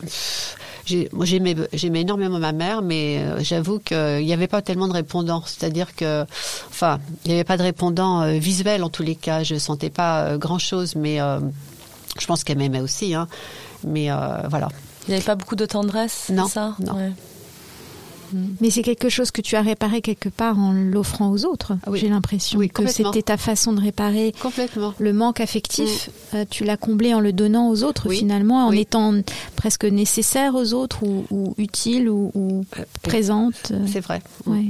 j'aimais, 0.86 1.56
j'aimais 1.72 2.02
énormément 2.02 2.38
ma 2.38 2.52
mère, 2.52 2.82
mais 2.82 3.22
j'avoue 3.42 3.78
qu'il 3.78 4.24
n'y 4.24 4.32
avait 4.32 4.48
pas 4.48 4.62
tellement 4.62 4.86
de 4.88 4.92
répondants. 4.92 5.42
C'est-à-dire 5.46 5.94
que, 5.96 6.22
enfin, 6.68 7.00
il 7.24 7.28
n'y 7.28 7.34
avait 7.34 7.44
pas 7.44 7.56
de 7.56 7.62
répondants 7.62 8.22
euh, 8.22 8.38
visuels 8.38 8.84
en 8.84 8.90
tous 8.90 9.02
les 9.02 9.14
cas. 9.16 9.42
Je 9.42 9.56
sentais 9.56 9.90
pas 9.90 10.36
grand-chose, 10.36 10.94
mais 10.94 11.20
euh, 11.20 11.40
je 12.18 12.26
pense 12.26 12.44
qu'elle 12.44 12.58
m'aimait 12.58 12.80
aussi. 12.80 13.14
Hein. 13.14 13.28
Mais 13.84 14.10
euh, 14.10 14.16
voilà. 14.48 14.68
Il 15.08 15.12
n'y 15.12 15.16
avait 15.16 15.24
pas 15.24 15.34
beaucoup 15.36 15.56
de 15.56 15.64
tendresse, 15.66 16.24
c'est 16.26 16.34
Non, 16.34 16.46
ça? 16.46 16.74
non. 16.80 16.94
Ouais. 16.94 17.12
Mais 18.60 18.70
c'est 18.70 18.82
quelque 18.82 19.08
chose 19.08 19.30
que 19.30 19.40
tu 19.40 19.56
as 19.56 19.62
réparé 19.62 20.00
quelque 20.02 20.28
part 20.28 20.58
en 20.58 20.72
l'offrant 20.72 21.30
aux 21.30 21.44
autres. 21.44 21.72
Ah 21.86 21.90
oui. 21.90 21.98
J'ai 22.00 22.08
l'impression 22.08 22.58
Oui, 22.58 22.68
que 22.68 22.86
c'était 22.86 23.22
ta 23.22 23.36
façon 23.36 23.72
de 23.72 23.80
réparer 23.80 24.32
Complètement. 24.40 24.94
le 24.98 25.12
manque 25.12 25.40
affectif. 25.40 26.10
euh, 26.34 26.44
tu 26.48 26.64
l'as 26.64 26.76
comblé 26.76 27.12
en 27.14 27.20
le 27.20 27.32
donnant 27.32 27.68
aux 27.70 27.82
autres 27.82 28.08
Oui. 28.08 28.18
finalement, 28.18 28.66
en 28.66 28.72
étant 28.72 29.14
presque 29.56 29.84
nécessaire 29.84 30.54
aux 30.54 30.74
autres 30.74 31.02
ou, 31.02 31.24
ou 31.30 31.54
utile 31.58 32.08
ou, 32.08 32.30
ou 32.34 32.64
présente. 33.02 33.70
euh, 33.72 33.86
C'est 33.86 34.00
vrai. 34.00 34.20
ouais. 34.46 34.64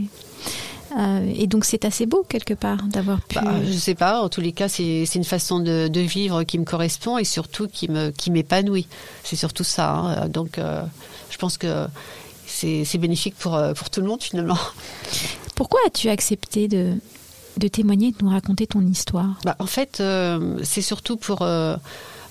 Euh, 0.99 1.33
et 1.37 1.47
donc 1.47 1.65
c'est 1.65 1.85
assez 1.85 2.05
beau 2.05 2.25
quelque 2.29 2.53
part 2.55 2.83
d'avoir 2.89 3.21
pu. 3.21 3.37
Bah, 3.37 3.55
je 3.65 3.71
sais 3.79 3.95
pas. 3.95 4.23
En 4.23 4.29
tous 4.29 4.41
les 4.41 4.51
cas, 4.51 4.69
c'est, 4.69 5.05
c'est 5.07 5.21
une 5.21 5.25
façon 5.25 5.61
de, 5.61 5.87
de 5.87 6.01
vivre 6.01 6.43
qui 6.43 6.59
me 6.59 6.65
correspond 6.65 7.17
et 7.17 7.23
surtout 7.25 7.69
qui 7.69 7.89
me 7.89 8.11
qui 8.11 8.33
m'épanouit. 8.33 8.89
C'est 9.23 9.37
surtout 9.37 9.63
ça. 9.63 9.93
hein. 9.93 10.29
Donc, 10.29 10.59
euh, 10.59 10.83
je 11.31 11.39
pense 11.39 11.59
que 11.59 11.87
c'est, 12.61 12.85
c'est 12.85 12.99
bénéfique 12.99 13.35
pour 13.39 13.55
euh, 13.55 13.73
pour 13.73 13.89
tout 13.91 14.01
le 14.01 14.07
monde 14.07 14.23
finalement. 14.23 14.59
Pourquoi 15.55 15.81
as-tu 15.87 16.09
accepté 16.09 16.69
de 16.69 16.95
de 17.57 17.69
témoigner, 17.69 18.13
de 18.13 18.17
nous 18.23 18.31
raconter 18.31 18.67
ton 18.67 18.81
histoire? 18.81 19.33
Bah, 19.45 19.57
En 19.59 19.67
fait, 19.67 19.99
euh, 20.01 20.59
c'est 20.63 20.83
surtout 20.83 21.17
pour 21.17 21.43
euh, 21.43 21.77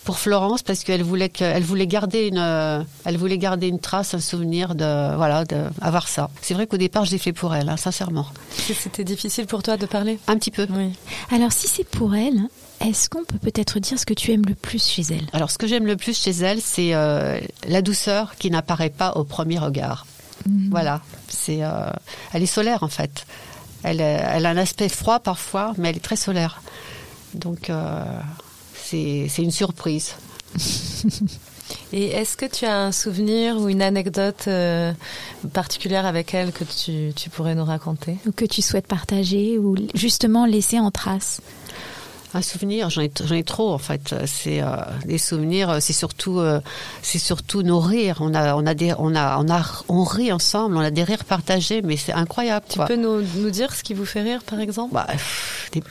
pour 0.05 0.17
Florence 0.17 0.63
parce 0.63 0.83
qu'elle 0.83 1.03
voulait 1.03 1.29
qu'elle 1.29 1.63
voulait 1.63 1.87
garder 1.87 2.27
une 2.27 2.37
euh, 2.37 2.81
elle 3.05 3.17
voulait 3.17 3.37
garder 3.37 3.67
une 3.67 3.79
trace, 3.79 4.13
un 4.13 4.19
souvenir 4.19 4.75
de 4.75 5.15
voilà 5.15 5.45
de 5.45 5.65
avoir 5.81 6.07
ça. 6.07 6.29
C'est 6.41 6.53
vrai 6.53 6.67
qu'au 6.67 6.77
départ, 6.77 7.05
je 7.05 7.11
l'ai 7.11 7.17
fait 7.17 7.33
pour 7.33 7.53
elle, 7.53 7.69
hein, 7.69 7.77
sincèrement. 7.77 8.27
C'était 8.83 9.03
difficile 9.03 9.45
pour 9.45 9.61
toi 9.61 9.77
de 9.77 9.85
parler? 9.85 10.19
Un 10.27 10.37
petit 10.37 10.51
peu. 10.51 10.67
Oui. 10.71 10.91
Alors 11.31 11.51
si 11.51 11.67
c'est 11.67 11.87
pour 11.87 12.15
elle, 12.15 12.41
est-ce 12.81 13.09
qu'on 13.09 13.25
peut 13.25 13.39
peut-être 13.39 13.79
dire 13.79 13.99
ce 13.99 14.05
que 14.05 14.13
tu 14.13 14.31
aimes 14.31 14.45
le 14.47 14.55
plus 14.55 14.83
chez 14.83 15.03
elle? 15.11 15.27
Alors, 15.33 15.51
ce 15.51 15.57
que 15.57 15.67
j'aime 15.67 15.85
le 15.85 15.97
plus 15.97 16.17
chez 16.17 16.31
elle, 16.31 16.61
c'est 16.61 16.93
euh, 16.93 17.37
la 17.67 17.81
douceur 17.81 18.35
qui 18.39 18.49
n'apparaît 18.49 18.89
pas 18.89 19.11
au 19.17 19.25
premier 19.25 19.59
regard. 19.59 20.05
Mhm. 20.47 20.69
Voilà, 20.71 21.01
c'est, 21.27 21.63
euh, 21.63 21.91
elle 22.33 22.43
est 22.43 22.47
solaire 22.47 22.83
en 22.83 22.87
fait. 22.87 23.25
Elle, 23.83 24.01
a 24.01 24.49
un 24.49 24.57
aspect 24.57 24.89
froid 24.89 25.19
parfois, 25.19 25.73
mais 25.77 25.89
elle 25.89 25.97
est 25.97 26.01
très 26.01 26.17
solaire. 26.17 26.61
Donc, 27.33 27.69
euh, 27.69 28.03
c'est, 28.75 29.27
c'est 29.29 29.41
une 29.41 29.51
surprise. 29.51 30.15
Et 31.93 32.07
est-ce 32.07 32.35
que 32.35 32.45
tu 32.45 32.65
as 32.65 32.77
un 32.77 32.91
souvenir 32.91 33.57
ou 33.57 33.69
une 33.69 33.81
anecdote 33.81 34.45
euh, 34.47 34.91
particulière 35.53 36.05
avec 36.05 36.33
elle 36.33 36.51
que 36.51 36.63
tu, 36.63 37.13
tu 37.15 37.29
pourrais 37.29 37.55
nous 37.55 37.65
raconter? 37.65 38.17
Ou 38.27 38.31
que 38.31 38.45
tu 38.45 38.61
souhaites 38.61 38.87
partager 38.87 39.57
ou 39.57 39.75
justement 39.93 40.45
laisser 40.45 40.79
en 40.79 40.91
trace? 40.91 41.41
Un 42.33 42.41
souvenir, 42.41 42.89
j'en 42.89 43.01
ai, 43.01 43.43
trop 43.43 43.71
en 43.71 43.77
fait. 43.77 44.13
C'est 44.27 44.61
euh, 44.61 44.67
des 45.05 45.17
souvenirs, 45.17 45.77
c'est 45.81 45.93
surtout, 45.93 46.39
euh, 46.39 46.59
c'est 47.01 47.17
surtout 47.17 47.63
nos 47.63 47.79
rires. 47.79 48.17
On 48.19 48.33
a, 48.35 48.55
on 48.55 48.65
a 48.65 48.73
des, 48.73 48.93
on 48.97 49.15
a, 49.15 49.37
on 49.39 49.49
a, 49.49 49.63
on 49.87 50.03
rit 50.03 50.31
ensemble. 50.31 50.77
On 50.77 50.81
a 50.81 50.91
des 50.91 51.03
rires 51.03 51.25
partagés, 51.25 51.81
mais 51.81 51.97
c'est 51.97 52.13
incroyable. 52.13 52.65
Tu 52.69 52.77
quoi. 52.77 52.85
peux 52.85 52.95
nous, 52.95 53.21
nous 53.21 53.49
dire 53.49 53.73
ce 53.73 53.83
qui 53.83 53.93
vous 53.93 54.05
fait 54.05 54.21
rire, 54.21 54.41
par 54.43 54.59
exemple? 54.59 54.93
Bah, 54.93 55.07
des, 55.71 55.81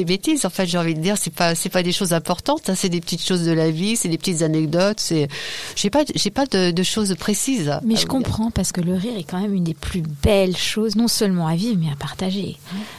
des 0.00 0.04
bêtises 0.06 0.46
en 0.46 0.50
fait 0.50 0.66
j'ai 0.66 0.78
envie 0.78 0.94
de 0.94 1.00
dire 1.00 1.16
c'est 1.18 1.32
pas 1.32 1.54
c'est 1.54 1.68
pas 1.68 1.82
des 1.82 1.92
choses 1.92 2.12
importantes 2.12 2.70
hein, 2.70 2.74
c'est 2.74 2.88
des 2.88 3.00
petites 3.00 3.22
choses 3.24 3.44
de 3.44 3.52
la 3.52 3.70
vie 3.70 3.96
c'est 3.96 4.08
des 4.08 4.16
petites 4.18 4.40
anecdotes 4.42 4.98
c'est 4.98 5.28
j'ai 5.76 5.90
pas 5.90 6.04
j'ai 6.14 6.30
pas 6.30 6.46
de, 6.46 6.70
de 6.70 6.82
choses 6.82 7.14
précises 7.18 7.70
Mais 7.84 7.94
je 7.96 8.00
dire. 8.00 8.08
comprends 8.08 8.50
parce 8.50 8.72
que 8.72 8.80
le 8.80 8.94
rire 8.94 9.16
est 9.18 9.24
quand 9.24 9.40
même 9.40 9.54
une 9.54 9.64
des 9.64 9.74
plus 9.74 10.02
belles 10.22 10.56
choses, 10.56 10.96
non 10.96 11.08
seulement 11.08 11.46
à 11.46 11.54
vivre, 11.54 11.78
mais 11.82 11.90
à 11.92 11.96
partager. 11.96 12.56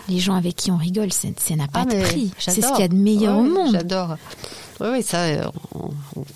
Les 0.10 0.20
gens 0.20 0.36
avec 0.36 0.56
qui 0.56 0.70
on 0.72 0.78
rigole, 0.78 1.12
ça 1.12 1.28
n'a 1.56 1.68
pas 1.68 1.86
Ah, 1.90 1.94
de 1.96 2.02
prix. 2.02 2.32
C'est 2.38 2.62
ce 2.62 2.68
qu'il 2.72 2.80
y 2.80 2.84
a 2.84 2.88
de 2.88 2.96
meilleur 2.96 3.38
au 3.38 3.44
monde. 3.44 3.72
j'adore 3.74 4.16
oui, 4.82 4.88
oui, 4.94 5.04
ça, 5.04 5.20
euh, 5.24 5.44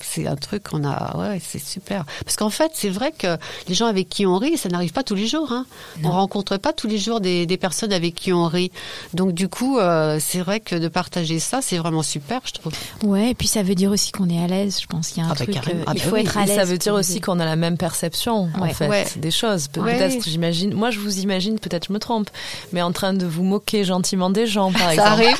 c'est 0.01 0.27
un 0.27 0.35
truc 0.35 0.63
qu'on 0.63 0.83
a, 0.85 1.17
ouais, 1.17 1.41
c'est 1.45 1.63
super. 1.63 2.05
Parce 2.23 2.35
qu'en 2.35 2.49
fait, 2.49 2.71
c'est 2.73 2.89
vrai 2.89 3.11
que 3.17 3.37
les 3.67 3.73
gens 3.75 3.87
avec 3.87 4.09
qui 4.09 4.25
on 4.25 4.37
rit, 4.37 4.57
ça 4.57 4.69
n'arrive 4.69 4.91
pas 4.93 5.03
tous 5.03 5.15
les 5.15 5.27
jours. 5.27 5.51
Hein. 5.51 5.65
On 6.03 6.11
rencontre 6.11 6.57
pas 6.57 6.73
tous 6.73 6.87
les 6.87 6.97
jours 6.97 7.19
des, 7.19 7.45
des 7.45 7.57
personnes 7.57 7.91
avec 7.93 8.15
qui 8.15 8.31
on 8.33 8.45
rit. 8.45 8.71
Donc 9.13 9.33
du 9.33 9.47
coup, 9.49 9.79
euh, 9.79 10.19
c'est 10.21 10.39
vrai 10.39 10.59
que 10.59 10.75
de 10.75 10.87
partager 10.87 11.39
ça, 11.39 11.59
c'est 11.61 11.77
vraiment 11.77 12.03
super, 12.03 12.41
je 12.45 12.53
trouve. 12.53 12.73
Ouais, 13.03 13.31
et 13.31 13.33
puis 13.33 13.47
ça 13.47 13.63
veut 13.63 13.75
dire 13.75 13.91
aussi 13.91 14.11
qu'on 14.11 14.29
est 14.29 14.43
à 14.43 14.47
l'aise. 14.47 14.79
Je 14.81 14.87
pense 14.87 15.09
qu'il 15.09 15.23
y 15.23 15.25
a 15.25 15.29
un 15.29 15.31
Ah 15.31 15.35
bah 15.37 15.45
truc. 15.45 15.57
euh, 15.57 15.83
Ah 15.87 15.91
il 15.95 16.01
bah 16.01 16.07
faut 16.09 16.15
oui. 16.15 16.21
être 16.21 16.37
à 16.37 16.45
l'aise. 16.45 16.55
ça 16.55 16.63
veut 16.63 16.77
dire 16.77 16.93
aussi 16.93 17.19
qu'on 17.21 17.39
a 17.39 17.45
la 17.45 17.55
même 17.55 17.77
perception, 17.77 18.49
en 18.59 18.67
fait, 18.69 18.87
Ouais. 18.87 19.05
des 19.17 19.31
choses. 19.31 19.67
Peut-être, 19.69 20.23
j'imagine, 20.27 20.73
moi 20.73 20.91
je 20.91 20.99
vous 20.99 21.19
imagine, 21.19 21.59
peut-être 21.59 21.87
je 21.87 21.93
me 21.93 21.99
trompe, 21.99 22.29
mais 22.71 22.81
en 22.81 22.91
train 22.91 23.13
de 23.13 23.25
vous 23.25 23.43
moquer 23.43 23.83
gentiment 23.83 24.29
des 24.29 24.45
gens, 24.47 24.71
par 24.71 24.89
exemple. 24.91 24.95
Ça 25.09 25.11
arrive, 25.13 25.37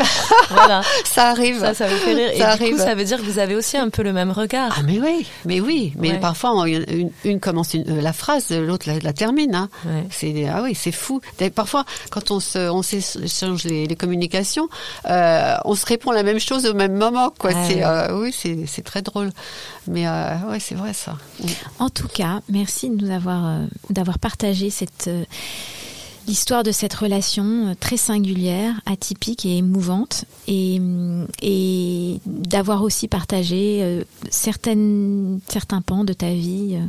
Voilà. 0.50 0.82
ça 1.06 1.28
arrive. 1.30 1.60
Ça, 1.60 1.74
ça 1.74 1.88
vous 1.88 1.98
fait 1.98 2.14
rire. 2.14 2.30
Et 2.34 2.40
Ça 2.40 2.56
du 2.58 2.64
arrive. 2.64 2.74
coup, 2.76 2.82
ça 2.82 2.95
veut 2.96 3.04
dire 3.04 3.18
que 3.18 3.24
vous 3.24 3.40
avez 3.40 3.56
aussi 3.56 3.78
un 3.78 3.90
peu 3.90 4.02
le 4.04 4.14
même 4.14 4.32
regard. 4.32 4.74
Ah 4.78 4.84
mais 4.84 5.00
oui, 5.00 5.26
mais 5.46 5.60
oui, 5.62 5.94
mais 5.98 6.12
Ouais. 6.14 6.20
parfois 6.20 6.54
on- 6.56 6.66
une, 6.66 7.12
une 7.24 7.40
commence 7.40 7.74
une- 7.74 7.90
euh, 7.90 8.02
la 8.02 8.14
phrase, 8.14 8.50
l'autre 8.52 8.88
la, 8.90 9.00
la 9.00 9.14
termine. 9.14 9.54
Hein. 9.56 9.70
Ouais. 9.86 10.04
C'est 10.10 10.48
ah 10.48 10.62
oui, 10.64 10.74
c'est 10.76 10.92
fou. 10.92 11.22
Parfois, 11.54 11.86
quand 12.10 12.32
on 12.32 12.40
se, 12.40 12.70
on 12.70 12.82
s'échange 12.82 13.64
les, 13.66 13.86
les 13.88 13.96
communications, 13.96 14.68
euh, 15.10 15.56
on 15.66 15.76
se 15.76 15.86
répond 15.86 16.12
la 16.12 16.24
même 16.24 16.40
chose 16.40 16.66
au 16.66 16.74
même 16.74 16.96
moment. 16.96 17.32
Quoi. 17.38 17.52
Ah 17.56 17.64
c'est 17.68 17.84
euh, 17.84 18.20
oui, 18.20 18.34
c'est 18.38 18.66
c'est 18.68 18.82
très 18.84 19.02
drôle. 19.02 19.30
Mais 19.88 20.08
euh, 20.08 20.36
ouais, 20.50 20.60
c'est 20.60 20.76
vrai 20.76 20.94
ça. 20.94 21.18
En 21.80 21.90
tout 21.90 22.08
cas, 22.08 22.42
merci 22.50 22.90
de 22.90 23.06
nous 23.06 23.12
avoir 23.14 23.60
d'avoir 23.90 24.18
partagé 24.20 24.70
cette 24.70 25.10
l'histoire 26.28 26.64
de 26.64 26.72
cette 26.72 26.94
relation 26.94 27.70
euh, 27.70 27.74
très 27.80 27.98
singulière, 27.98 28.82
atypique 28.86 29.46
et 29.46 29.58
émouvante, 29.58 30.26
et, 30.48 30.80
hum, 30.80 31.28
et 31.42 32.20
d'avoir 32.26 32.84
aussi 32.84 33.08
partagé 33.08 33.80
euh, 33.82 34.04
certaines 34.30 35.40
certains 35.48 35.82
pans 35.82 36.04
de 36.04 36.14
ta 36.14 36.30
vie 36.30 36.76
euh, 36.76 36.88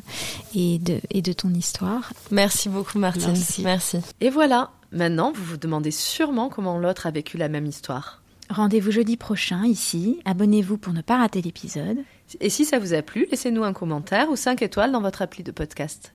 et 0.55 0.79
de 0.79 1.01
et 1.11 1.23
de 1.23 1.33
ton 1.33 1.51
histoire. 1.51 2.13
Merci 2.31 2.69
beaucoup, 2.69 2.99
Martine. 2.99 3.35
Merci. 3.63 3.99
Et 4.21 4.31
voilà. 4.31 4.71
Maintenant, 4.93 5.33
vous 5.35 5.45
vous 5.45 5.57
demandez 5.57 5.91
sûrement 5.91 6.49
comment 6.49 6.79
l'autre 6.79 7.07
a 7.07 7.11
vécu 7.11 7.37
la 7.37 7.49
même 7.49 7.67
histoire. 7.67 8.23
Rendez-vous 8.49 8.93
jeudi 8.93 9.17
prochain 9.17 9.67
ici. 9.67 10.21
Abonnez-vous 10.25 10.79
pour 10.79 10.93
ne 10.93 11.01
pas 11.01 11.19
rater 11.19 11.43
l'épisode. 11.43 11.99
Et 12.41 12.51
si 12.51 12.65
ça 12.65 12.79
vous 12.79 12.95
a 12.95 13.03
plu, 13.03 13.27
laissez-nous 13.31 13.65
un 13.65 13.73
commentaire 13.73 14.31
ou 14.31 14.37
5 14.37 14.63
étoiles 14.63 14.93
dans 14.93 15.01
votre 15.01 15.23
appli 15.23 15.43
de 15.43 15.51
podcast. 15.51 16.05